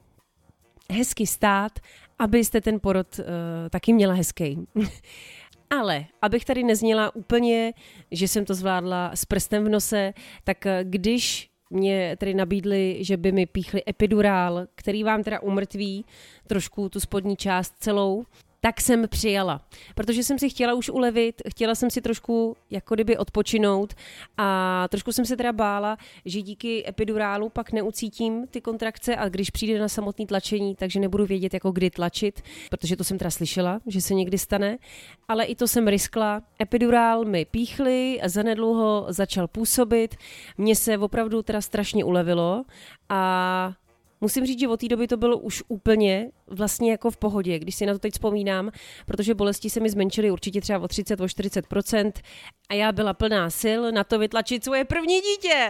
hezky 0.92 1.26
stát, 1.26 1.78
abyste 2.18 2.60
ten 2.60 2.80
porod 2.80 3.18
uh, 3.18 3.24
taky 3.70 3.92
měla 3.92 4.14
hezký. 4.14 4.66
Ale 5.70 6.04
abych 6.22 6.44
tady 6.44 6.62
nezněla 6.62 7.14
úplně, 7.14 7.72
že 8.10 8.28
jsem 8.28 8.44
to 8.44 8.54
zvládla 8.54 9.10
s 9.14 9.24
prstem 9.24 9.64
v 9.64 9.68
nose, 9.68 10.12
tak 10.44 10.66
eh, 10.66 10.84
když 10.84 11.50
mě 11.70 12.16
tedy 12.16 12.34
nabídli, 12.34 12.98
že 13.00 13.16
by 13.16 13.32
mi 13.32 13.46
píchli 13.46 13.82
epidurál, 13.88 14.66
který 14.74 15.04
vám 15.04 15.22
teda 15.22 15.40
umrtví 15.40 16.04
trošku 16.46 16.88
tu 16.88 17.00
spodní 17.00 17.36
část 17.36 17.74
celou, 17.78 18.24
tak 18.66 18.80
jsem 18.80 19.08
přijala. 19.08 19.60
Protože 19.94 20.24
jsem 20.24 20.38
si 20.38 20.50
chtěla 20.50 20.74
už 20.74 20.90
ulevit, 20.90 21.42
chtěla 21.50 21.74
jsem 21.74 21.90
si 21.90 22.00
trošku 22.00 22.56
jako 22.70 22.94
kdyby 22.94 23.16
odpočinout 23.16 23.94
a 24.36 24.88
trošku 24.88 25.12
jsem 25.12 25.24
se 25.24 25.36
teda 25.36 25.52
bála, 25.52 25.96
že 26.24 26.42
díky 26.42 26.88
epidurálu 26.88 27.48
pak 27.48 27.72
neucítím 27.72 28.46
ty 28.46 28.60
kontrakce 28.60 29.16
a 29.16 29.28
když 29.28 29.50
přijde 29.50 29.78
na 29.78 29.88
samotné 29.88 30.26
tlačení, 30.26 30.76
takže 30.76 31.00
nebudu 31.00 31.26
vědět 31.26 31.54
jako 31.54 31.70
kdy 31.70 31.90
tlačit, 31.90 32.42
protože 32.70 32.96
to 32.96 33.04
jsem 33.04 33.18
teda 33.18 33.30
slyšela, 33.30 33.80
že 33.86 34.00
se 34.00 34.14
někdy 34.14 34.38
stane, 34.38 34.78
ale 35.28 35.44
i 35.44 35.54
to 35.54 35.68
jsem 35.68 35.88
riskla. 35.88 36.42
Epidurál 36.62 37.24
mi 37.24 37.44
píchli, 37.44 38.20
zanedlouho 38.24 39.06
začal 39.08 39.48
působit, 39.48 40.14
mně 40.58 40.76
se 40.76 40.98
opravdu 40.98 41.42
teda 41.42 41.60
strašně 41.60 42.04
ulevilo 42.04 42.64
a 43.08 43.72
Musím 44.20 44.46
říct, 44.46 44.60
že 44.60 44.68
od 44.68 44.80
té 44.80 44.88
doby 44.88 45.06
to 45.06 45.16
bylo 45.16 45.38
už 45.38 45.62
úplně 45.68 46.30
vlastně 46.46 46.90
jako 46.90 47.10
v 47.10 47.16
pohodě, 47.16 47.58
když 47.58 47.74
si 47.74 47.86
na 47.86 47.92
to 47.92 47.98
teď 47.98 48.12
vzpomínám, 48.12 48.70
protože 49.06 49.34
bolesti 49.34 49.70
se 49.70 49.80
mi 49.80 49.90
zmenšily 49.90 50.30
určitě 50.30 50.60
třeba 50.60 50.78
o 50.78 50.88
30, 50.88 51.20
o 51.20 51.24
40% 51.24 52.12
a 52.68 52.74
já 52.74 52.92
byla 52.92 53.14
plná 53.14 53.50
sil 53.60 53.80
na 53.92 54.04
to 54.04 54.18
vytlačit 54.18 54.64
svoje 54.64 54.84
první 54.84 55.20
dítě. 55.20 55.68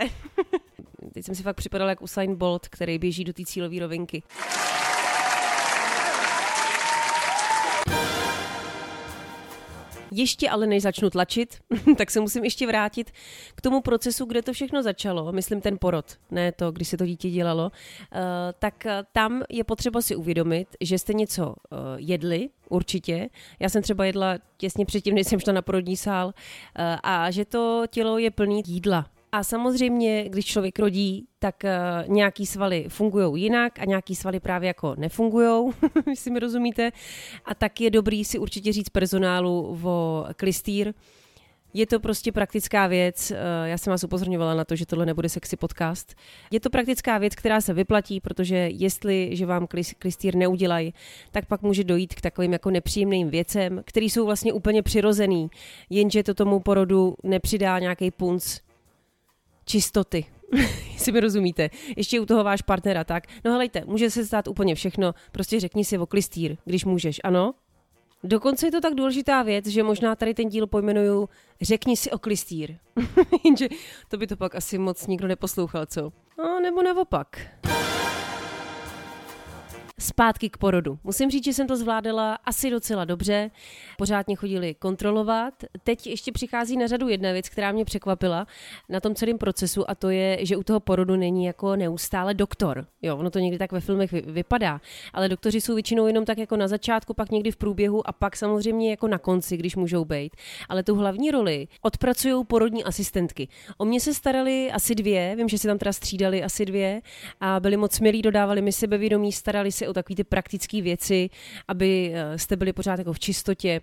teď 1.14 1.24
jsem 1.24 1.34
si 1.34 1.42
fakt 1.42 1.56
připadala 1.56 1.90
jak 1.90 2.02
Usain 2.02 2.36
Bolt, 2.36 2.68
který 2.68 2.98
běží 2.98 3.24
do 3.24 3.32
té 3.32 3.42
cílové 3.44 3.80
rovinky. 3.80 4.22
Ještě 10.16 10.50
ale 10.50 10.66
než 10.66 10.82
začnu 10.82 11.10
tlačit, 11.10 11.58
tak 11.98 12.10
se 12.10 12.20
musím 12.20 12.44
ještě 12.44 12.66
vrátit 12.66 13.10
k 13.54 13.60
tomu 13.60 13.80
procesu, 13.80 14.24
kde 14.24 14.42
to 14.42 14.52
všechno 14.52 14.82
začalo, 14.82 15.32
myslím 15.32 15.60
ten 15.60 15.78
porod, 15.78 16.16
ne 16.30 16.52
to, 16.52 16.72
když 16.72 16.88
se 16.88 16.96
to 16.96 17.06
dítě 17.06 17.30
dělalo, 17.30 17.64
uh, 17.64 18.20
tak 18.58 18.86
eh, 18.86 19.02
tam 19.12 19.42
je 19.50 19.64
potřeba 19.64 20.02
si 20.02 20.16
uvědomit, 20.16 20.68
že 20.80 20.98
jste 20.98 21.14
něco 21.14 21.46
uh, 21.46 21.78
jedli, 21.96 22.48
určitě. 22.68 23.28
Já 23.60 23.68
jsem 23.68 23.82
třeba 23.82 24.04
jedla 24.04 24.38
těsně 24.56 24.86
předtím, 24.86 25.14
než 25.14 25.26
jsem 25.26 25.40
šla 25.40 25.52
na 25.52 25.62
porodní 25.62 25.96
sál 25.96 26.32
a 27.02 27.30
že 27.30 27.44
to 27.44 27.84
tělo 27.90 28.18
je 28.18 28.30
plný 28.30 28.62
jídla, 28.66 29.06
a 29.36 29.44
samozřejmě, 29.44 30.28
když 30.28 30.46
člověk 30.46 30.78
rodí, 30.78 31.26
tak 31.38 31.54
uh, 31.64 32.14
nějaký 32.14 32.46
svaly 32.46 32.86
fungují 32.88 33.42
jinak 33.42 33.78
a 33.78 33.84
nějaký 33.84 34.16
svaly 34.16 34.40
právě 34.40 34.66
jako 34.66 34.94
nefungují, 34.98 35.72
jestli 36.06 36.30
mi 36.30 36.38
rozumíte. 36.38 36.92
A 37.44 37.54
tak 37.54 37.80
je 37.80 37.90
dobrý 37.90 38.24
si 38.24 38.38
určitě 38.38 38.72
říct 38.72 38.88
personálu 38.88 39.78
o 39.84 40.24
klistýr. 40.36 40.94
Je 41.74 41.86
to 41.86 42.00
prostě 42.00 42.32
praktická 42.32 42.86
věc, 42.86 43.30
uh, 43.30 43.36
já 43.64 43.78
jsem 43.78 43.90
vás 43.90 44.04
upozorňovala 44.04 44.54
na 44.54 44.64
to, 44.64 44.76
že 44.76 44.86
tohle 44.86 45.06
nebude 45.06 45.28
sexy 45.28 45.56
podcast. 45.56 46.14
Je 46.50 46.60
to 46.60 46.70
praktická 46.70 47.18
věc, 47.18 47.34
která 47.34 47.60
se 47.60 47.74
vyplatí, 47.74 48.20
protože 48.20 48.56
jestli, 48.56 49.36
že 49.36 49.46
vám 49.46 49.66
klistýr 49.98 50.34
neudělají, 50.34 50.94
tak 51.30 51.46
pak 51.46 51.62
může 51.62 51.84
dojít 51.84 52.14
k 52.14 52.20
takovým 52.20 52.52
jako 52.52 52.70
nepříjemným 52.70 53.30
věcem, 53.30 53.82
které 53.84 54.06
jsou 54.06 54.26
vlastně 54.26 54.52
úplně 54.52 54.82
přirozený, 54.82 55.50
jenže 55.90 56.22
to 56.22 56.34
tomu 56.34 56.60
porodu 56.60 57.16
nepřidá 57.22 57.78
nějaký 57.78 58.10
punc, 58.10 58.65
čistoty. 59.66 60.24
jestli 60.92 61.12
mi 61.12 61.20
rozumíte. 61.20 61.70
Ještě 61.96 62.20
u 62.20 62.26
toho 62.26 62.44
váš 62.44 62.62
partnera, 62.62 63.04
tak. 63.04 63.24
No 63.44 63.52
helejte, 63.52 63.82
může 63.86 64.10
se 64.10 64.26
stát 64.26 64.48
úplně 64.48 64.74
všechno, 64.74 65.14
prostě 65.32 65.60
řekni 65.60 65.84
si 65.84 65.98
o 65.98 66.06
klistýr, 66.06 66.56
když 66.64 66.84
můžeš, 66.84 67.20
ano? 67.24 67.54
Dokonce 68.24 68.66
je 68.66 68.70
to 68.70 68.80
tak 68.80 68.94
důležitá 68.94 69.42
věc, 69.42 69.66
že 69.66 69.82
možná 69.82 70.16
tady 70.16 70.34
ten 70.34 70.48
díl 70.48 70.66
pojmenuju 70.66 71.28
Řekni 71.60 71.96
si 71.96 72.10
o 72.10 72.18
klistýr. 72.18 72.76
Jenže 73.44 73.68
to 74.08 74.16
by 74.16 74.26
to 74.26 74.36
pak 74.36 74.54
asi 74.54 74.78
moc 74.78 75.06
nikdo 75.06 75.28
neposlouchal, 75.28 75.86
co? 75.86 76.12
No, 76.38 76.60
nebo 76.60 76.82
naopak 76.82 77.40
zpátky 80.00 80.50
k 80.50 80.56
porodu. 80.56 80.98
Musím 81.04 81.30
říct, 81.30 81.44
že 81.44 81.52
jsem 81.52 81.66
to 81.66 81.76
zvládala 81.76 82.34
asi 82.34 82.70
docela 82.70 83.04
dobře. 83.04 83.50
Pořád 83.98 84.26
mě 84.26 84.36
chodili 84.36 84.74
kontrolovat. 84.74 85.54
Teď 85.84 86.06
ještě 86.06 86.32
přichází 86.32 86.76
na 86.76 86.86
řadu 86.86 87.08
jedna 87.08 87.32
věc, 87.32 87.48
která 87.48 87.72
mě 87.72 87.84
překvapila 87.84 88.46
na 88.88 89.00
tom 89.00 89.14
celém 89.14 89.38
procesu 89.38 89.90
a 89.90 89.94
to 89.94 90.10
je, 90.10 90.38
že 90.46 90.56
u 90.56 90.62
toho 90.62 90.80
porodu 90.80 91.16
není 91.16 91.44
jako 91.44 91.76
neustále 91.76 92.34
doktor. 92.34 92.86
Jo, 93.02 93.16
ono 93.16 93.30
to 93.30 93.38
někdy 93.38 93.58
tak 93.58 93.72
ve 93.72 93.80
filmech 93.80 94.12
vypadá, 94.12 94.80
ale 95.12 95.28
doktoři 95.28 95.60
jsou 95.60 95.74
většinou 95.74 96.06
jenom 96.06 96.24
tak 96.24 96.38
jako 96.38 96.56
na 96.56 96.68
začátku, 96.68 97.14
pak 97.14 97.30
někdy 97.30 97.50
v 97.50 97.56
průběhu 97.56 98.08
a 98.08 98.12
pak 98.12 98.36
samozřejmě 98.36 98.90
jako 98.90 99.08
na 99.08 99.18
konci, 99.18 99.56
když 99.56 99.76
můžou 99.76 100.04
být. 100.04 100.36
Ale 100.68 100.82
tu 100.82 100.94
hlavní 100.94 101.30
roli 101.30 101.68
odpracují 101.82 102.44
porodní 102.44 102.84
asistentky. 102.84 103.48
O 103.78 103.84
mě 103.84 104.00
se 104.00 104.14
starali 104.14 104.70
asi 104.72 104.94
dvě, 104.94 105.36
vím, 105.36 105.48
že 105.48 105.58
si 105.58 105.66
tam 105.66 105.78
teda 105.78 105.92
střídali 105.92 106.42
asi 106.42 106.64
dvě 106.64 107.02
a 107.40 107.60
byli 107.60 107.76
moc 107.76 108.00
milí, 108.00 108.22
dodávali 108.22 108.62
mi 108.62 108.72
sebevědomí, 108.72 109.32
starali 109.32 109.72
se 109.72 109.85
o 109.88 109.92
takové 109.92 110.16
ty 110.16 110.24
praktické 110.24 110.82
věci, 110.82 111.30
aby 111.68 112.12
eh, 112.14 112.38
jste 112.38 112.56
byli 112.56 112.72
pořád 112.72 112.98
jako 112.98 113.12
v 113.12 113.18
čistotě, 113.18 113.80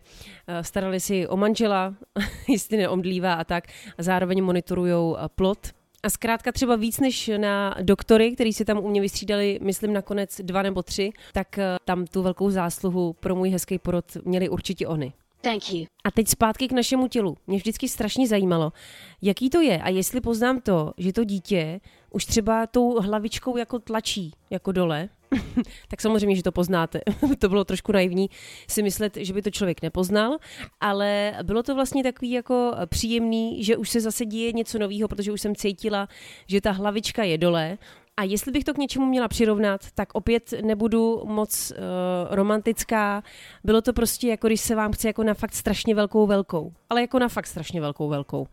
eh, 0.47 0.63
starali 0.63 0.99
si 0.99 1.27
o 1.27 1.37
manžela, 1.37 1.95
jestli 2.49 2.77
neomdlívá 2.77 3.33
a 3.33 3.43
tak, 3.43 3.63
a 3.97 4.03
zároveň 4.03 4.43
monitorují 4.43 5.15
eh, 5.17 5.29
plot. 5.35 5.67
A 6.03 6.09
zkrátka 6.09 6.51
třeba 6.51 6.75
víc 6.75 6.99
než 6.99 7.31
na 7.37 7.75
doktory, 7.81 8.31
který 8.31 8.53
si 8.53 8.65
tam 8.65 8.77
u 8.77 8.89
mě 8.89 9.01
vystřídali, 9.01 9.59
myslím 9.61 9.93
nakonec 9.93 10.41
dva 10.43 10.61
nebo 10.61 10.83
tři, 10.83 11.11
tak 11.33 11.59
tam 11.85 12.05
tu 12.07 12.21
velkou 12.21 12.49
zásluhu 12.49 13.13
pro 13.13 13.35
můj 13.35 13.49
hezký 13.49 13.79
porod 13.79 14.05
měli 14.25 14.49
určitě 14.49 14.87
oni. 14.87 15.13
Thank 15.43 15.73
you. 15.73 15.85
A 16.03 16.11
teď 16.11 16.27
zpátky 16.27 16.67
k 16.67 16.71
našemu 16.71 17.07
tělu. 17.07 17.37
Mě 17.47 17.57
vždycky 17.57 17.89
strašně 17.89 18.27
zajímalo, 18.27 18.73
jaký 19.21 19.49
to 19.49 19.61
je 19.61 19.81
a 19.81 19.89
jestli 19.89 20.21
poznám 20.21 20.61
to, 20.61 20.93
že 20.97 21.13
to 21.13 21.23
dítě 21.23 21.79
už 22.11 22.25
třeba 22.25 22.67
tou 22.67 23.01
hlavičkou 23.01 23.57
jako 23.57 23.79
tlačí 23.79 24.31
jako 24.49 24.71
dole, 24.71 25.09
tak 25.87 26.01
samozřejmě, 26.01 26.35
že 26.35 26.43
to 26.43 26.51
poznáte. 26.51 27.01
to 27.39 27.49
bylo 27.49 27.63
trošku 27.63 27.91
naivní 27.91 28.29
si 28.67 28.83
myslet, 28.83 29.17
že 29.17 29.33
by 29.33 29.41
to 29.41 29.51
člověk 29.51 29.81
nepoznal, 29.81 30.37
ale 30.81 31.33
bylo 31.43 31.63
to 31.63 31.75
vlastně 31.75 32.03
takový 32.03 32.31
jako 32.31 32.71
příjemný, 32.85 33.63
že 33.63 33.77
už 33.77 33.89
se 33.89 34.01
zase 34.01 34.25
děje 34.25 34.51
něco 34.51 34.79
nového, 34.79 35.07
protože 35.07 35.31
už 35.31 35.41
jsem 35.41 35.55
cítila, 35.55 36.07
že 36.47 36.61
ta 36.61 36.71
hlavička 36.71 37.23
je 37.23 37.37
dole, 37.37 37.77
a 38.17 38.23
jestli 38.23 38.51
bych 38.51 38.63
to 38.63 38.73
k 38.73 38.77
něčemu 38.77 39.05
měla 39.05 39.27
přirovnat, 39.27 39.81
tak 39.95 40.09
opět 40.13 40.53
nebudu 40.61 41.21
moc 41.25 41.71
uh, 41.71 42.35
romantická. 42.35 43.23
Bylo 43.63 43.81
to 43.81 43.93
prostě 43.93 44.27
jako 44.27 44.47
když 44.47 44.61
se 44.61 44.75
vám 44.75 44.91
chce 44.91 45.07
jako 45.07 45.23
na 45.23 45.33
fakt 45.33 45.53
strašně 45.53 45.95
velkou 45.95 46.27
velkou. 46.27 46.73
Ale 46.89 47.01
jako 47.01 47.19
na 47.19 47.27
fakt 47.27 47.47
strašně 47.47 47.81
velkou 47.81 48.09
velkou. 48.09 48.47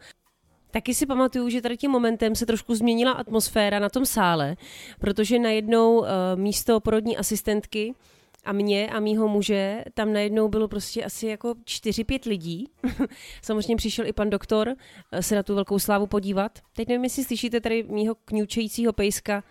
Taky 0.70 0.94
si 0.94 1.06
pamatuju, 1.06 1.48
že 1.48 1.62
tady 1.62 1.76
tím 1.76 1.90
momentem 1.90 2.34
se 2.34 2.46
trošku 2.46 2.74
změnila 2.74 3.12
atmosféra 3.12 3.78
na 3.78 3.88
tom 3.88 4.06
sále, 4.06 4.56
protože 5.00 5.38
najednou 5.38 5.98
uh, 5.98 6.06
místo 6.34 6.80
porodní 6.80 7.16
asistentky 7.16 7.94
a 8.44 8.52
mě 8.52 8.90
a 8.90 9.00
mýho 9.00 9.28
muže 9.28 9.84
tam 9.94 10.12
najednou 10.12 10.48
bylo 10.48 10.68
prostě 10.68 11.04
asi 11.04 11.26
jako 11.26 11.48
4-5 11.48 12.28
lidí. 12.28 12.70
Samozřejmě 13.42 13.76
přišel 13.76 14.06
i 14.06 14.12
pan 14.12 14.30
doktor 14.30 14.74
eh, 15.12 15.22
se 15.22 15.34
na 15.34 15.42
tu 15.42 15.54
velkou 15.54 15.78
slávu 15.78 16.06
podívat. 16.06 16.58
Teď 16.76 16.88
nevím, 16.88 17.04
jestli 17.04 17.24
slyšíte 17.24 17.60
tady 17.60 17.82
mýho 17.82 18.14
kňučejícího 18.14 18.92
pejska. 18.92 19.44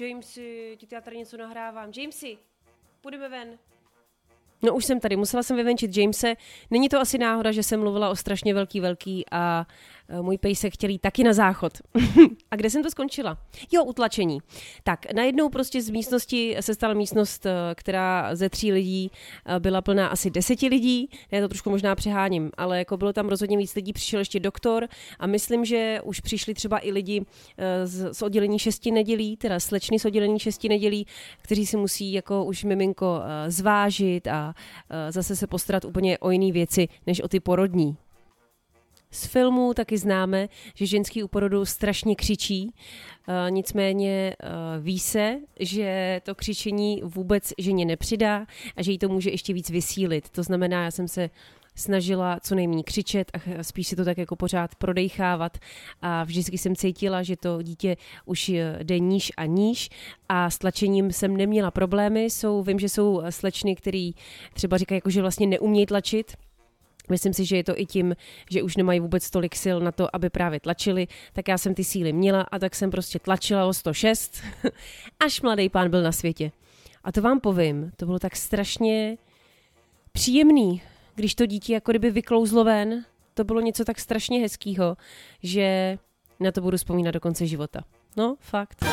Jamesy, 0.00 0.76
ti 0.78 0.86
já 0.92 1.00
tady 1.00 1.16
něco 1.16 1.36
nahrávám. 1.36 1.90
Jamesy, 1.96 2.38
půjdeme 3.00 3.28
ven. 3.28 3.58
No 4.62 4.74
už 4.74 4.84
jsem 4.84 5.00
tady, 5.00 5.16
musela 5.16 5.42
jsem 5.42 5.56
vyvenčit 5.56 5.96
Jamese. 5.96 6.34
Není 6.70 6.88
to 6.88 7.00
asi 7.00 7.18
náhoda, 7.18 7.52
že 7.52 7.62
jsem 7.62 7.80
mluvila 7.80 8.10
o 8.10 8.16
strašně 8.16 8.54
velký 8.54 8.80
velký 8.80 9.24
a 9.30 9.66
můj 10.20 10.38
pejsek 10.38 10.74
chtěl 10.74 10.90
jít 10.90 10.98
taky 10.98 11.24
na 11.24 11.32
záchod. 11.32 11.72
a 12.50 12.56
kde 12.56 12.70
jsem 12.70 12.82
to 12.82 12.90
skončila? 12.90 13.38
Jo, 13.72 13.84
utlačení. 13.84 14.38
Tak, 14.84 15.12
najednou 15.12 15.48
prostě 15.48 15.82
z 15.82 15.90
místnosti 15.90 16.56
se 16.60 16.74
stala 16.74 16.94
místnost, 16.94 17.46
eh, 17.46 17.52
která 17.74 18.36
ze 18.36 18.48
tří 18.48 18.72
lidí 18.72 19.10
eh, 19.46 19.60
byla 19.60 19.82
plná 19.82 20.06
asi 20.06 20.30
deseti 20.30 20.68
lidí. 20.68 21.08
Já 21.30 21.40
to 21.40 21.48
trošku 21.48 21.70
možná 21.70 21.94
přeháním, 21.94 22.50
ale 22.56 22.78
jako 22.78 22.96
bylo 22.96 23.12
tam 23.12 23.28
rozhodně 23.28 23.58
víc 23.58 23.74
lidí, 23.74 23.92
přišel 23.92 24.18
ještě 24.18 24.40
doktor 24.40 24.88
a 25.18 25.26
myslím, 25.26 25.64
že 25.64 26.00
už 26.04 26.20
přišli 26.20 26.54
třeba 26.54 26.78
i 26.86 26.92
lidi 26.92 27.24
z, 27.84 28.14
z 28.14 28.22
oddělení 28.22 28.58
šesti 28.58 28.90
nedělí, 28.90 29.36
teda 29.36 29.60
slečny 29.60 29.98
z 29.98 30.04
oddělení 30.04 30.38
šesti 30.38 30.68
nedělí, 30.68 31.06
kteří 31.42 31.66
si 31.66 31.76
musí 31.76 32.12
jako 32.12 32.44
už 32.44 32.64
miminko 32.64 33.20
zvážit 33.48 34.26
a 34.26 34.54
zase 35.10 35.36
se 35.36 35.46
postarat 35.46 35.84
úplně 35.84 36.18
o 36.18 36.30
jiné 36.30 36.52
věci, 36.52 36.88
než 37.06 37.20
o 37.20 37.28
ty 37.28 37.40
porodní. 37.40 37.96
Z 39.14 39.26
filmů 39.26 39.74
taky 39.74 39.98
známe, 39.98 40.48
že 40.74 40.86
ženský 40.86 41.22
u 41.22 41.28
porodu 41.28 41.64
strašně 41.64 42.16
křičí, 42.16 42.72
uh, 43.28 43.50
nicméně 43.50 44.36
uh, 44.42 44.84
ví 44.84 44.98
se, 44.98 45.38
že 45.60 46.20
to 46.24 46.34
křičení 46.34 47.02
vůbec 47.04 47.52
ženě 47.58 47.84
nepřidá 47.84 48.46
a 48.76 48.82
že 48.82 48.92
jí 48.92 48.98
to 48.98 49.08
může 49.08 49.30
ještě 49.30 49.52
víc 49.52 49.70
vysílit. 49.70 50.28
To 50.28 50.42
znamená, 50.42 50.84
já 50.84 50.90
jsem 50.90 51.08
se 51.08 51.30
snažila 51.74 52.38
co 52.40 52.54
nejméně 52.54 52.82
křičet 52.82 53.30
a 53.34 53.62
spíš 53.62 53.88
si 53.88 53.96
to 53.96 54.04
tak 54.04 54.18
jako 54.18 54.36
pořád 54.36 54.74
prodejchávat 54.74 55.58
a 56.02 56.24
vždycky 56.24 56.58
jsem 56.58 56.76
cítila, 56.76 57.22
že 57.22 57.36
to 57.36 57.62
dítě 57.62 57.96
už 58.24 58.48
jde 58.82 58.98
níž 58.98 59.32
a 59.36 59.46
níž 59.46 59.88
a 60.28 60.50
s 60.50 60.58
tlačením 60.58 61.12
jsem 61.12 61.36
neměla 61.36 61.70
problémy. 61.70 62.24
Jsou, 62.24 62.62
vím, 62.62 62.78
že 62.78 62.88
jsou 62.88 63.22
slečny, 63.30 63.76
který 63.76 64.14
třeba 64.54 64.78
říkají, 64.78 64.96
jako, 64.96 65.10
že 65.10 65.20
vlastně 65.20 65.46
neumějí 65.46 65.86
tlačit, 65.86 66.36
Myslím 67.12 67.32
si, 67.32 67.44
že 67.44 67.56
je 67.56 67.64
to 67.64 67.80
i 67.80 67.86
tím, 67.86 68.16
že 68.50 68.62
už 68.62 68.76
nemají 68.76 69.00
vůbec 69.00 69.30
tolik 69.30 69.56
sil 69.64 69.76
na 69.80 69.92
to, 69.92 70.16
aby 70.16 70.30
právě 70.30 70.60
tlačili, 70.60 71.06
tak 71.32 71.48
já 71.48 71.58
jsem 71.58 71.74
ty 71.74 71.84
síly 71.84 72.12
měla 72.12 72.42
a 72.42 72.58
tak 72.58 72.74
jsem 72.74 72.90
prostě 72.90 73.18
tlačila 73.18 73.66
o 73.66 73.72
106, 73.72 74.42
až 75.24 75.42
mladý 75.42 75.68
pán 75.68 75.90
byl 75.90 76.02
na 76.02 76.12
světě. 76.12 76.52
A 77.04 77.12
to 77.12 77.22
vám 77.22 77.40
povím, 77.40 77.92
to 77.96 78.06
bylo 78.06 78.18
tak 78.18 78.36
strašně 78.36 79.18
příjemný, 80.12 80.82
když 81.14 81.34
to 81.34 81.46
dítě 81.46 81.72
jako 81.74 81.92
kdyby 81.92 82.10
vyklouzlo 82.10 82.64
ven, 82.64 83.04
to 83.34 83.44
bylo 83.44 83.60
něco 83.60 83.84
tak 83.84 84.00
strašně 84.00 84.40
hezkýho, 84.40 84.96
že 85.42 85.98
na 86.40 86.52
to 86.52 86.60
budu 86.60 86.76
vzpomínat 86.76 87.14
do 87.14 87.20
konce 87.20 87.46
života. 87.46 87.80
No, 88.16 88.36
fakt. 88.40 88.84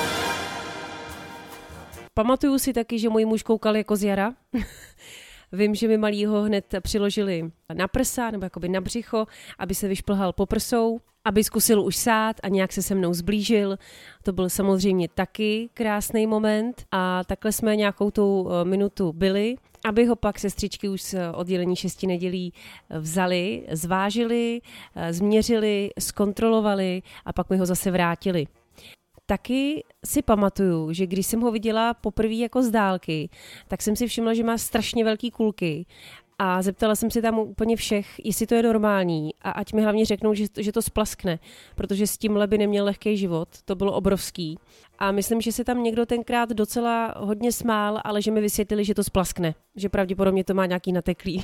Pamatuju 2.14 2.60
si 2.60 2.74
taky, 2.74 3.00
že 3.00 3.10
můj 3.10 3.26
muž 3.26 3.44
koukal 3.44 3.78
jako 3.78 3.96
z 3.96 4.04
jara 4.04 4.34
Vím, 5.52 5.76
že 5.76 5.88
mi 5.88 5.98
malýho 5.98 6.42
hned 6.42 6.76
přiložili 6.82 7.52
na 7.74 7.88
prsa 7.88 8.32
nebo 8.32 8.46
jakoby 8.46 8.70
na 8.70 8.82
břicho, 8.82 9.28
aby 9.58 9.76
se 9.76 9.88
vyšplhal 9.88 10.34
po 10.34 10.46
prsou, 10.46 11.00
aby 11.26 11.44
zkusil 11.44 11.82
už 11.82 11.96
sát 11.96 12.36
a 12.44 12.48
nějak 12.48 12.74
se 12.74 12.82
se 12.82 12.96
mnou 12.96 13.14
zblížil. 13.14 13.78
To 14.24 14.34
byl 14.34 14.50
samozřejmě 14.50 15.08
taky 15.08 15.70
krásný 15.74 16.28
moment 16.28 16.86
a 16.92 17.24
takhle 17.24 17.52
jsme 17.52 17.76
nějakou 17.76 18.12
tou 18.12 18.50
eh, 18.50 18.66
minutu 18.66 19.14
byli 19.14 19.56
aby 19.86 20.06
ho 20.06 20.16
pak 20.16 20.40
sestřičky 20.40 20.90
už 20.90 21.02
z 21.02 21.16
oddělení 21.34 21.76
šesti 21.76 22.08
nedělí 22.08 22.54
vzali, 22.90 23.66
zvážili, 23.72 24.62
eh, 24.96 25.14
změřili, 25.14 25.90
zkontrolovali 26.00 27.02
a 27.26 27.34
pak 27.34 27.50
mi 27.50 27.58
ho 27.58 27.66
zase 27.66 27.92
vrátili. 27.92 28.48
Taky 29.30 29.84
si 30.06 30.22
pamatuju, 30.22 30.94
že 30.94 31.08
když 31.08 31.26
jsem 31.26 31.42
ho 31.42 31.52
viděla 31.52 31.94
poprvé 31.94 32.34
jako 32.34 32.64
z 32.64 32.70
dálky, 32.70 33.30
tak 33.68 33.82
jsem 33.82 33.96
si 33.96 34.08
všimla, 34.08 34.34
že 34.34 34.44
má 34.44 34.58
strašně 34.58 35.04
velký 35.04 35.32
kulky 35.32 35.86
a 36.40 36.62
zeptala 36.62 36.96
jsem 36.96 37.12
se 37.12 37.22
tam 37.22 37.40
úplně 37.40 37.76
všech, 37.76 38.26
jestli 38.26 38.48
to 38.48 38.56
je 38.56 38.64
normální 38.64 39.32
a 39.42 39.52
ať 39.52 39.74
mi 39.74 39.82
hlavně 39.82 40.06
řeknou, 40.06 40.34
že, 40.34 40.46
že 40.58 40.72
to 40.72 40.82
splaskne, 40.82 41.40
protože 41.76 42.08
s 42.08 42.18
tímhle 42.18 42.48
by 42.48 42.58
neměl 42.58 42.86
lehký 42.86 43.18
život, 43.18 43.50
to 43.66 43.76
bylo 43.76 43.94
obrovský. 43.94 44.58
A 45.00 45.12
myslím, 45.12 45.42
že 45.42 45.52
se 45.52 45.64
tam 45.64 45.84
někdo 45.84 46.06
tenkrát 46.06 46.50
docela 46.50 47.14
hodně 47.18 47.52
smál, 47.52 48.02
ale 48.04 48.22
že 48.22 48.32
mi 48.32 48.42
vysvětlili, 48.42 48.86
že 48.86 48.96
to 48.96 49.04
splaskne, 49.04 49.56
že 49.76 49.90
pravděpodobně 49.90 50.44
to 50.44 50.54
má 50.54 50.66
nějaký 50.66 50.92
nateklý. 50.92 51.44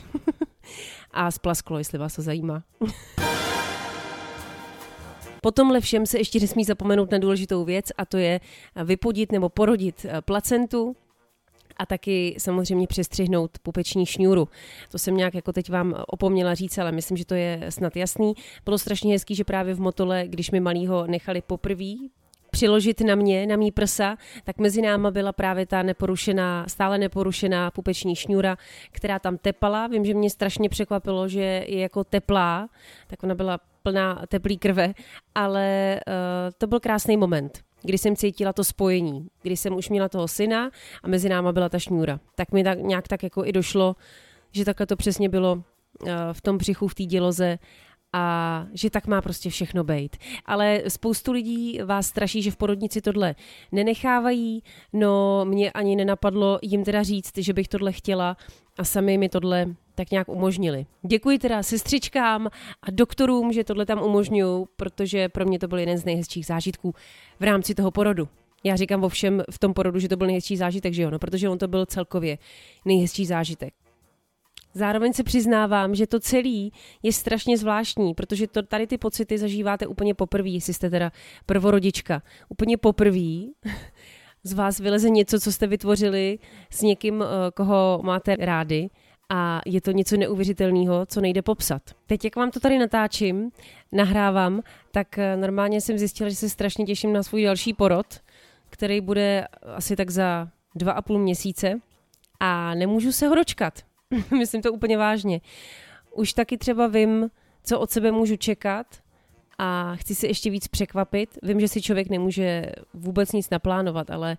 a 1.11 1.31
splasklo, 1.31 1.77
jestli 1.77 1.97
vás 1.97 2.15
to 2.15 2.21
zajímá. 2.21 2.63
Po 5.45 5.51
tomhle 5.51 5.81
všem 5.81 6.05
se 6.05 6.17
ještě 6.17 6.39
nesmí 6.39 6.63
zapomenout 6.63 7.11
na 7.11 7.17
důležitou 7.17 7.65
věc 7.65 7.85
a 7.97 8.05
to 8.05 8.17
je 8.17 8.39
vypodit 8.83 9.31
nebo 9.31 9.49
porodit 9.49 10.05
placentu, 10.21 10.95
a 11.77 11.85
taky 11.85 12.35
samozřejmě 12.37 12.87
přestřihnout 12.87 13.51
pupeční 13.59 14.05
šňůru. 14.05 14.47
To 14.91 14.99
jsem 14.99 15.17
nějak 15.17 15.35
jako 15.35 15.53
teď 15.53 15.69
vám 15.69 15.95
opomněla 16.07 16.53
říct, 16.53 16.77
ale 16.77 16.91
myslím, 16.91 17.17
že 17.17 17.25
to 17.25 17.35
je 17.35 17.65
snad 17.69 17.95
jasný. 17.95 18.33
Bylo 18.65 18.77
strašně 18.77 19.13
hezký, 19.13 19.35
že 19.35 19.43
právě 19.43 19.73
v 19.73 19.79
Motole, 19.79 20.23
když 20.27 20.51
mi 20.51 20.59
malýho 20.59 21.07
nechali 21.07 21.41
poprvé 21.41 21.93
přiložit 22.51 23.01
na 23.01 23.15
mě, 23.15 23.47
na 23.47 23.55
mý 23.55 23.71
prsa, 23.71 24.17
tak 24.43 24.57
mezi 24.57 24.81
náma 24.81 25.11
byla 25.11 25.33
právě 25.33 25.65
ta 25.65 25.83
neporušená, 25.83 26.65
stále 26.67 26.97
neporušená 26.97 27.71
pupeční 27.71 28.15
šňůra, 28.15 28.57
která 28.91 29.19
tam 29.19 29.37
tepala. 29.37 29.87
Vím, 29.87 30.05
že 30.05 30.13
mě 30.13 30.29
strašně 30.29 30.69
překvapilo, 30.69 31.27
že 31.27 31.39
je 31.67 31.79
jako 31.79 32.03
teplá, 32.03 32.69
tak 33.07 33.23
ona 33.23 33.35
byla 33.35 33.59
plná 33.85 34.25
teplý 34.27 34.57
krve, 34.57 34.93
ale 35.35 35.99
uh, 36.07 36.13
to 36.57 36.67
byl 36.67 36.79
krásný 36.79 37.17
moment 37.17 37.61
kdy 37.85 37.97
jsem 37.97 38.15
cítila 38.15 38.53
to 38.53 38.63
spojení, 38.63 39.27
kdy 39.41 39.57
jsem 39.57 39.75
už 39.75 39.89
měla 39.89 40.09
toho 40.09 40.27
syna 40.27 40.71
a 41.03 41.07
mezi 41.07 41.29
náma 41.29 41.51
byla 41.51 41.69
ta 41.69 41.79
šňůra. 41.79 42.19
Tak 42.35 42.51
mi 42.51 42.63
tak, 42.63 42.79
nějak 42.79 43.07
tak 43.07 43.23
jako 43.23 43.45
i 43.45 43.51
došlo, 43.51 43.95
že 44.51 44.65
takhle 44.65 44.85
to 44.85 44.95
přesně 44.95 45.29
bylo 45.29 45.53
uh, 45.53 46.09
v 46.33 46.41
tom 46.41 46.57
břichu, 46.57 46.87
v 46.87 46.95
té 46.95 47.03
děloze 47.03 47.59
a 48.17 48.65
že 48.73 48.89
tak 48.89 49.07
má 49.07 49.21
prostě 49.21 49.49
všechno 49.49 49.83
být. 49.83 50.17
Ale 50.45 50.81
spoustu 50.87 51.31
lidí 51.31 51.79
vás 51.85 52.07
straší, 52.07 52.41
že 52.41 52.51
v 52.51 52.57
porodnici 52.57 53.01
tohle 53.01 53.35
nenechávají, 53.71 54.63
no 54.93 55.45
mě 55.45 55.71
ani 55.71 55.95
nenapadlo 55.95 56.59
jim 56.61 56.83
teda 56.83 57.03
říct, 57.03 57.37
že 57.37 57.53
bych 57.53 57.67
tohle 57.67 57.91
chtěla 57.91 58.37
a 58.77 58.83
sami 58.83 59.17
mi 59.17 59.29
tohle 59.29 59.65
tak 59.95 60.11
nějak 60.11 60.29
umožnili. 60.29 60.85
Děkuji 61.07 61.39
teda 61.39 61.63
sestřičkám 61.63 62.47
a 62.81 62.91
doktorům, 62.91 63.53
že 63.53 63.63
tohle 63.63 63.85
tam 63.85 64.01
umožňují, 64.01 64.65
protože 64.75 65.29
pro 65.29 65.45
mě 65.45 65.59
to 65.59 65.67
byl 65.67 65.79
jeden 65.79 65.97
z 65.97 66.05
nejhezčích 66.05 66.45
zážitků 66.45 66.93
v 67.39 67.43
rámci 67.43 67.75
toho 67.75 67.91
porodu. 67.91 68.27
Já 68.63 68.75
říkám 68.75 69.03
ovšem 69.03 69.43
v 69.51 69.59
tom 69.59 69.73
porodu, 69.73 69.99
že 69.99 70.09
to 70.09 70.17
byl 70.17 70.27
nejhezčí 70.27 70.57
zážitek, 70.57 70.93
že 70.93 71.01
jo, 71.01 71.09
no, 71.09 71.19
protože 71.19 71.49
on 71.49 71.57
to 71.57 71.67
byl 71.67 71.85
celkově 71.85 72.37
nejhezčí 72.85 73.25
zážitek. 73.25 73.73
Zároveň 74.77 75.13
se 75.13 75.23
přiznávám, 75.23 75.95
že 75.95 76.07
to 76.07 76.19
celý 76.19 76.71
je 77.03 77.13
strašně 77.13 77.57
zvláštní, 77.57 78.13
protože 78.13 78.47
to, 78.47 78.63
tady 78.63 78.87
ty 78.87 78.97
pocity 78.97 79.37
zažíváte 79.37 79.87
úplně 79.87 80.13
poprvé, 80.13 80.49
jestli 80.49 80.73
jste 80.73 80.89
teda 80.89 81.11
prvorodička. 81.45 82.21
Úplně 82.49 82.77
poprvé 82.77 83.45
z 84.43 84.53
vás 84.53 84.79
vyleze 84.79 85.09
něco, 85.09 85.39
co 85.39 85.51
jste 85.51 85.67
vytvořili 85.67 86.39
s 86.69 86.81
někým, 86.81 87.23
eh, 87.23 87.51
koho 87.51 87.99
máte 88.03 88.35
rádi 88.35 88.89
a 89.29 89.61
je 89.65 89.81
to 89.81 89.91
něco 89.91 90.17
neuvěřitelného, 90.17 91.05
co 91.05 91.21
nejde 91.21 91.41
popsat. 91.41 91.81
Teď, 92.07 92.25
jak 92.25 92.35
vám 92.35 92.51
to 92.51 92.59
tady 92.59 92.79
natáčím, 92.79 93.51
nahrávám, 93.91 94.61
tak 94.91 95.17
eh, 95.17 95.37
normálně 95.37 95.81
jsem 95.81 95.97
zjistila, 95.97 96.29
že 96.29 96.35
se 96.35 96.49
strašně 96.49 96.85
těším 96.85 97.13
na 97.13 97.23
svůj 97.23 97.43
další 97.43 97.73
porod, 97.73 98.05
který 98.69 99.01
bude 99.01 99.47
asi 99.75 99.95
tak 99.95 100.09
za 100.09 100.47
dva 100.75 100.91
a 100.91 101.01
půl 101.01 101.19
měsíce 101.19 101.79
a 102.39 102.75
nemůžu 102.75 103.11
se 103.11 103.27
ho 103.27 103.35
dočkat. 103.35 103.73
Myslím 104.37 104.61
to 104.61 104.73
úplně 104.73 104.97
vážně. 104.97 105.41
Už 106.11 106.33
taky 106.33 106.57
třeba 106.57 106.87
vím, 106.87 107.29
co 107.63 107.79
od 107.79 107.91
sebe 107.91 108.11
můžu 108.11 108.35
čekat 108.35 108.87
a 109.57 109.95
chci 109.95 110.15
si 110.15 110.27
ještě 110.27 110.49
víc 110.49 110.67
překvapit. 110.67 111.37
Vím, 111.43 111.59
že 111.59 111.67
si 111.67 111.81
člověk 111.81 112.09
nemůže 112.09 112.65
vůbec 112.93 113.31
nic 113.31 113.49
naplánovat, 113.49 114.09
ale 114.11 114.37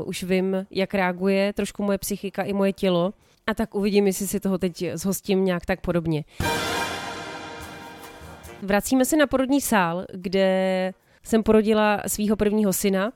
uh, 0.00 0.08
už 0.08 0.22
vím, 0.22 0.66
jak 0.70 0.94
reaguje 0.94 1.52
trošku 1.52 1.82
moje 1.82 1.98
psychika 1.98 2.42
i 2.42 2.52
moje 2.52 2.72
tělo 2.72 3.14
a 3.46 3.54
tak 3.54 3.74
uvidím, 3.74 4.06
jestli 4.06 4.26
si 4.26 4.40
toho 4.40 4.58
teď 4.58 4.84
zhostím 4.94 5.44
nějak 5.44 5.66
tak 5.66 5.80
podobně. 5.80 6.24
Vracíme 8.62 9.04
se 9.04 9.16
na 9.16 9.26
porodní 9.26 9.60
sál, 9.60 10.04
kde 10.12 10.92
jsem 11.22 11.42
porodila 11.42 12.02
svého 12.06 12.36
prvního 12.36 12.72
syna 12.72 13.12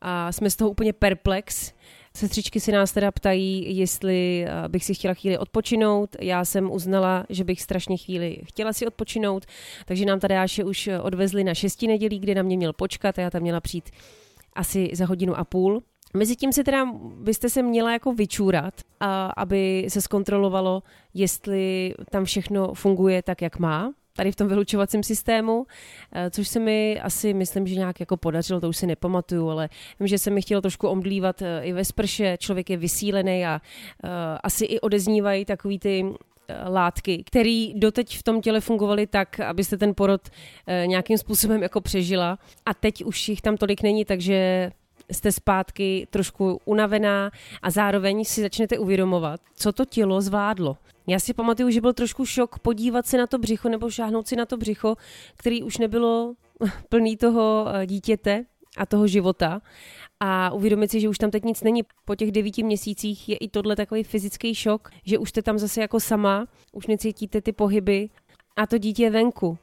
a 0.00 0.32
jsme 0.32 0.50
z 0.50 0.56
toho 0.56 0.70
úplně 0.70 0.92
perplex. 0.92 1.72
Sestřičky 2.16 2.60
si 2.60 2.72
nás 2.72 2.92
teda 2.92 3.10
ptají, 3.10 3.78
jestli 3.78 4.44
eh, 4.48 4.68
bych 4.68 4.84
si 4.84 4.94
chtěla 4.94 5.14
chvíli 5.14 5.38
odpočinout. 5.38 6.16
Já 6.20 6.44
jsem 6.44 6.70
uznala, 6.70 7.26
že 7.28 7.44
bych 7.44 7.62
strašně 7.62 7.96
chvíli 7.96 8.38
chtěla 8.44 8.72
si 8.72 8.86
odpočinout, 8.86 9.46
takže 9.86 10.04
nám 10.04 10.20
tady 10.20 10.34
Jáše 10.34 10.64
už 10.64 10.88
odvezli 11.02 11.44
na 11.44 11.54
šesti 11.54 11.86
nedělí, 11.86 12.18
kde 12.18 12.34
na 12.34 12.42
mě 12.42 12.56
měl 12.56 12.72
počkat 12.72 13.18
a 13.18 13.22
já 13.22 13.30
tam 13.30 13.42
měla 13.42 13.60
přijít 13.60 13.90
asi 14.54 14.90
za 14.92 15.06
hodinu 15.06 15.38
a 15.38 15.44
půl. 15.44 15.82
Mezitím 16.14 16.52
si 16.52 16.64
teda 16.64 16.84
byste 17.14 17.50
se 17.50 17.62
měla 17.62 17.92
jako 17.92 18.12
vyčůrat, 18.12 18.74
a 19.00 19.26
aby 19.36 19.86
se 19.88 20.00
zkontrolovalo, 20.00 20.82
jestli 21.14 21.94
tam 22.10 22.24
všechno 22.24 22.74
funguje 22.74 23.22
tak, 23.22 23.42
jak 23.42 23.58
má, 23.58 23.92
tady 24.20 24.32
v 24.32 24.36
tom 24.36 24.48
vylučovacím 24.48 25.02
systému, 25.02 25.66
eh, 26.12 26.30
což 26.30 26.48
se 26.48 26.60
mi 26.60 27.00
asi, 27.00 27.34
myslím, 27.34 27.66
že 27.66 27.74
nějak 27.74 28.00
jako 28.00 28.16
podařilo, 28.16 28.60
to 28.60 28.68
už 28.68 28.76
si 28.76 28.86
nepamatuju, 28.86 29.48
ale 29.48 29.68
vím, 30.00 30.06
že 30.06 30.18
se 30.18 30.30
mi 30.30 30.42
chtělo 30.42 30.60
trošku 30.60 30.88
omdlívat 30.88 31.42
eh, 31.42 31.60
i 31.64 31.72
ve 31.72 31.84
sprše, 31.84 32.36
člověk 32.38 32.70
je 32.70 32.76
vysílený 32.76 33.46
a 33.46 33.60
uh, 34.04 34.10
asi 34.42 34.64
i 34.64 34.80
odeznívají 34.80 35.44
takový 35.44 35.78
ty 35.78 36.04
látky, 36.68 37.24
které 37.26 37.66
doteď 37.74 38.18
v 38.18 38.22
tom 38.22 38.40
těle 38.40 38.60
fungovaly 38.60 39.06
tak, 39.06 39.40
abyste 39.40 39.78
ten 39.78 39.94
porod 39.94 40.20
nějakým 40.86 41.18
způsobem 41.18 41.62
jako 41.62 41.80
přežila. 41.80 42.38
A 42.66 42.74
teď 42.74 43.04
už 43.04 43.28
jich 43.28 43.40
tam 43.40 43.56
tolik 43.56 43.82
není, 43.82 44.04
takže 44.04 44.70
jste 45.10 45.32
zpátky 45.32 46.06
trošku 46.10 46.60
unavená 46.64 47.30
a 47.62 47.70
zároveň 47.70 48.24
si 48.24 48.40
začnete 48.40 48.78
uvědomovat, 48.78 49.40
co 49.54 49.72
to 49.72 49.84
tělo 49.84 50.20
zvládlo. 50.20 50.76
Já 51.06 51.20
si 51.20 51.34
pamatuju, 51.34 51.70
že 51.70 51.80
byl 51.80 51.92
trošku 51.92 52.26
šok 52.26 52.58
podívat 52.58 53.06
se 53.06 53.18
na 53.18 53.26
to 53.26 53.38
břicho 53.38 53.68
nebo 53.68 53.90
šáhnout 53.90 54.28
si 54.28 54.36
na 54.36 54.46
to 54.46 54.56
břicho, 54.56 54.96
který 55.36 55.62
už 55.62 55.78
nebylo 55.78 56.34
plný 56.88 57.16
toho 57.16 57.66
eh, 57.68 57.86
dítěte 57.86 58.44
a 58.76 58.86
toho 58.86 59.06
života 59.06 59.60
a 60.20 60.52
uvědomit 60.52 60.90
si, 60.90 61.00
že 61.00 61.08
už 61.08 61.18
tam 61.18 61.30
teď 61.30 61.44
nic 61.44 61.62
není. 61.62 61.82
Po 62.04 62.16
těch 62.16 62.32
devíti 62.32 62.62
měsících 62.62 63.28
je 63.28 63.36
i 63.36 63.48
tohle 63.48 63.76
takový 63.76 64.02
fyzický 64.02 64.54
šok, 64.54 64.90
že 65.04 65.18
už 65.18 65.28
jste 65.28 65.42
tam 65.42 65.58
zase 65.58 65.80
jako 65.80 66.00
sama, 66.00 66.46
už 66.72 66.86
necítíte 66.86 67.40
ty 67.40 67.52
pohyby 67.52 68.08
a 68.56 68.66
to 68.66 68.78
dítě 68.78 69.02
je 69.02 69.10
venku. 69.10 69.58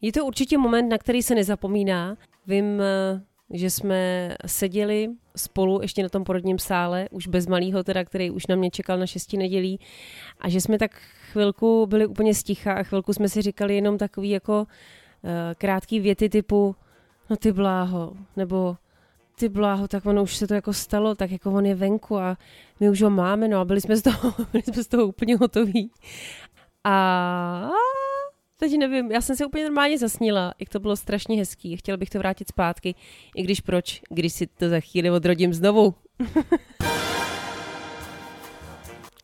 Je 0.00 0.12
to 0.12 0.26
určitě 0.26 0.58
moment, 0.58 0.88
na 0.88 0.98
který 0.98 1.22
se 1.22 1.34
nezapomíná. 1.34 2.16
Vím, 2.46 2.80
eh, 2.80 3.22
že 3.52 3.70
jsme 3.70 4.32
seděli 4.46 5.08
spolu 5.36 5.82
ještě 5.82 6.02
na 6.02 6.08
tom 6.08 6.24
porodním 6.24 6.58
sále, 6.58 7.08
už 7.10 7.26
bez 7.26 7.46
malého 7.46 7.84
teda, 7.84 8.04
který 8.04 8.30
už 8.30 8.46
na 8.46 8.56
mě 8.56 8.70
čekal 8.70 8.98
na 8.98 9.06
šesti 9.06 9.36
nedělí 9.36 9.80
a 10.40 10.48
že 10.48 10.60
jsme 10.60 10.78
tak 10.78 10.90
chvilku 11.32 11.86
byli 11.86 12.06
úplně 12.06 12.34
sticha 12.34 12.72
a 12.72 12.82
chvilku 12.82 13.12
jsme 13.12 13.28
si 13.28 13.42
říkali 13.42 13.74
jenom 13.74 13.98
takový 13.98 14.30
jako 14.30 14.60
uh, 14.60 15.30
krátký 15.58 16.00
věty 16.00 16.28
typu 16.28 16.76
no 17.30 17.36
ty 17.36 17.52
bláho, 17.52 18.12
nebo 18.36 18.76
ty 19.38 19.48
bláho, 19.48 19.88
tak 19.88 20.06
ono 20.06 20.22
už 20.22 20.36
se 20.36 20.46
to 20.46 20.54
jako 20.54 20.72
stalo, 20.72 21.14
tak 21.14 21.30
jako 21.30 21.52
on 21.52 21.66
je 21.66 21.74
venku 21.74 22.18
a 22.18 22.36
my 22.80 22.90
už 22.90 23.02
ho 23.02 23.10
máme, 23.10 23.48
no 23.48 23.60
a 23.60 23.64
byli 23.64 23.80
jsme 23.80 23.96
z 23.96 24.02
toho, 24.02 24.34
byli 24.52 24.62
jsme 24.62 24.84
z 24.84 24.86
toho 24.86 25.06
úplně 25.06 25.36
hotoví. 25.36 25.90
A 26.84 27.70
teď 28.56 28.78
nevím, 28.78 29.12
já 29.12 29.20
jsem 29.20 29.36
se 29.36 29.46
úplně 29.46 29.64
normálně 29.64 29.98
zasnila, 29.98 30.54
jak 30.60 30.68
to 30.68 30.80
bylo 30.80 30.96
strašně 30.96 31.36
hezký. 31.36 31.76
Chtěla 31.76 31.96
bych 31.96 32.10
to 32.10 32.18
vrátit 32.18 32.48
zpátky, 32.48 32.94
i 33.36 33.42
když 33.42 33.60
proč, 33.60 34.00
když 34.10 34.32
si 34.32 34.46
to 34.46 34.68
za 34.68 34.80
chvíli 34.80 35.10
odrodím 35.10 35.54
znovu. 35.54 35.94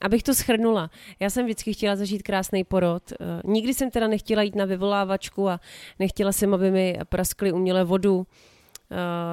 Abych 0.01 0.23
to 0.23 0.35
schrnula, 0.35 0.91
já 1.21 1.31
jsem 1.31 1.45
vždycky 1.45 1.73
chtěla 1.73 1.97
zažít 1.97 2.23
krásný 2.23 2.65
porod. 2.65 3.13
Eh, 3.13 3.17
nikdy 3.45 3.75
jsem 3.75 3.91
teda 3.91 4.09
nechtěla 4.09 4.43
jít 4.43 4.55
na 4.55 4.65
vyvolávačku 4.65 5.49
a 5.49 5.61
nechtěla 5.99 6.33
jsem, 6.33 6.55
aby 6.55 6.71
mi 6.71 6.99
praskly 7.09 7.53
uměle 7.53 7.85
vodu. 7.85 8.27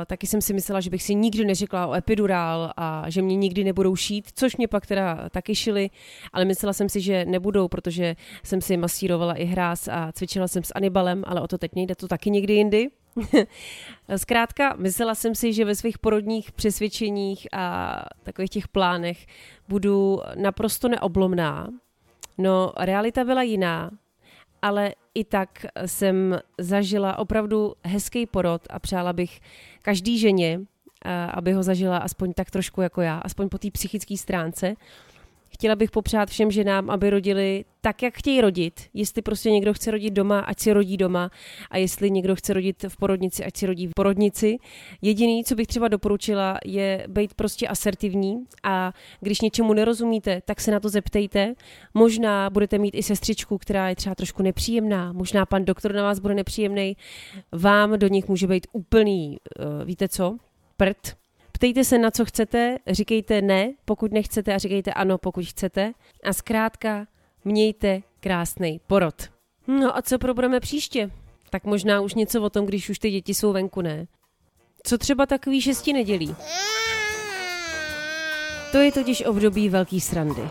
Taky 0.05 0.27
jsem 0.27 0.41
si 0.41 0.53
myslela, 0.53 0.81
že 0.81 0.89
bych 0.89 1.03
si 1.03 1.15
nikdy 1.15 1.45
neřekla 1.45 1.87
o 1.87 1.93
epidurál 1.93 2.71
a 2.77 3.09
že 3.09 3.21
mě 3.21 3.35
nikdy 3.35 3.63
nebudou 3.63 3.95
šít, 3.95 4.25
což 4.35 4.57
mě 4.57 4.67
pak 4.67 4.85
teda 4.85 5.29
taky 5.29 5.55
šili, 5.55 5.89
ale 6.33 6.45
myslela 6.45 6.73
jsem 6.73 6.89
si, 6.89 7.01
že 7.01 7.25
nebudou, 7.25 7.67
protože 7.67 8.15
jsem 8.43 8.61
si 8.61 8.77
masírovala 8.77 9.33
i 9.33 9.45
hráz 9.45 9.87
a 9.87 10.11
cvičila 10.11 10.47
jsem 10.47 10.63
s 10.63 10.71
Anibalem, 10.75 11.23
ale 11.27 11.41
o 11.41 11.47
to 11.47 11.57
teď 11.57 11.71
nejde, 11.75 11.95
to 11.95 12.07
taky 12.07 12.29
někdy 12.29 12.53
jindy. 12.53 12.89
Zkrátka, 14.15 14.75
myslela 14.77 15.15
jsem 15.15 15.35
si, 15.35 15.53
že 15.53 15.65
ve 15.65 15.75
svých 15.75 15.99
porodních 15.99 16.51
přesvědčeních 16.51 17.47
a 17.53 17.95
takových 18.23 18.49
těch 18.49 18.67
plánech 18.67 19.25
budu 19.69 20.21
naprosto 20.35 20.87
neoblomná. 20.87 21.67
No, 22.37 22.73
realita 22.77 23.23
byla 23.23 23.43
jiná, 23.43 23.91
ale 24.65 24.93
i 25.13 25.23
tak 25.23 25.65
jsem 25.86 26.39
zažila 26.58 27.17
opravdu 27.19 27.73
hezký 27.84 28.25
porod 28.25 28.62
a 28.69 28.80
přála 28.80 29.13
bych 29.13 29.39
každý 29.82 30.19
ženě, 30.19 30.60
aby 31.34 31.54
ho 31.54 31.63
zažila 31.63 31.97
aspoň 31.97 32.34
tak 32.34 32.51
trošku 32.51 32.82
jako 32.82 33.01
já, 33.01 33.17
aspoň 33.17 33.49
po 33.49 33.58
té 33.58 33.71
psychické 33.71 34.17
stránce. 34.17 34.75
Chtěla 35.55 35.75
bych 35.75 35.91
popřát 35.91 36.29
všem 36.29 36.51
ženám, 36.51 36.89
aby 36.89 37.09
rodili 37.09 37.65
tak, 37.81 38.03
jak 38.03 38.17
chtějí 38.17 38.41
rodit. 38.41 38.81
Jestli 38.93 39.21
prostě 39.21 39.51
někdo 39.51 39.73
chce 39.73 39.91
rodit 39.91 40.13
doma, 40.13 40.39
ať 40.39 40.59
si 40.59 40.73
rodí 40.73 40.97
doma. 40.97 41.31
A 41.71 41.77
jestli 41.77 42.11
někdo 42.11 42.35
chce 42.35 42.53
rodit 42.53 42.85
v 42.87 42.97
porodnici, 42.97 43.45
ať 43.45 43.57
si 43.57 43.65
rodí 43.65 43.87
v 43.87 43.91
porodnici. 43.95 44.57
Jediný, 45.01 45.43
co 45.43 45.55
bych 45.55 45.67
třeba 45.67 45.87
doporučila, 45.87 46.57
je 46.65 47.05
být 47.07 47.33
prostě 47.33 47.67
asertivní 47.67 48.43
a 48.63 48.93
když 49.21 49.41
něčemu 49.41 49.73
nerozumíte, 49.73 50.41
tak 50.45 50.61
se 50.61 50.71
na 50.71 50.79
to 50.79 50.89
zeptejte. 50.89 51.53
Možná 51.93 52.49
budete 52.49 52.77
mít 52.77 52.95
i 52.95 53.03
sestřičku, 53.03 53.57
která 53.57 53.89
je 53.89 53.95
třeba 53.95 54.15
trošku 54.15 54.43
nepříjemná. 54.43 55.13
Možná 55.13 55.45
pan 55.45 55.65
doktor 55.65 55.93
na 55.93 56.03
vás 56.03 56.19
bude 56.19 56.35
nepříjemný. 56.35 56.97
Vám 57.51 57.99
do 57.99 58.07
nich 58.07 58.27
může 58.27 58.47
být 58.47 58.67
úplný, 58.73 59.37
uh, 59.59 59.85
víte 59.85 60.07
co, 60.07 60.37
prd 60.77 61.24
Ptejte 61.65 61.84
se, 61.84 61.97
na 61.97 62.12
co 62.12 62.25
chcete, 62.25 62.78
říkejte 62.88 63.41
ne, 63.41 63.73
pokud 63.86 64.12
nechcete 64.12 64.54
a 64.54 64.58
říkejte 64.58 64.93
ano, 64.93 65.17
pokud 65.17 65.45
chcete. 65.45 65.93
A 66.23 66.34
zkrátka, 66.34 67.08
mějte 67.45 68.01
krásný 68.19 68.80
porod. 68.88 69.15
No 69.67 69.97
a 69.97 70.01
co 70.01 70.19
probereme 70.19 70.60
příště? 70.60 71.12
Tak 71.49 71.63
možná 71.63 72.01
už 72.01 72.13
něco 72.13 72.41
o 72.41 72.49
tom, 72.49 72.65
když 72.65 72.89
už 72.89 72.99
ty 72.99 73.12
děti 73.12 73.34
jsou 73.34 73.54
venku, 73.54 73.82
ne? 73.82 74.08
Co 74.84 74.97
třeba 74.97 75.25
takový 75.25 75.62
šesti 75.62 75.93
nedělí? 75.93 76.36
To 78.71 78.78
je 78.78 78.91
totiž 78.91 79.25
období 79.25 79.69
velký 79.69 80.01
srandy. 80.01 80.41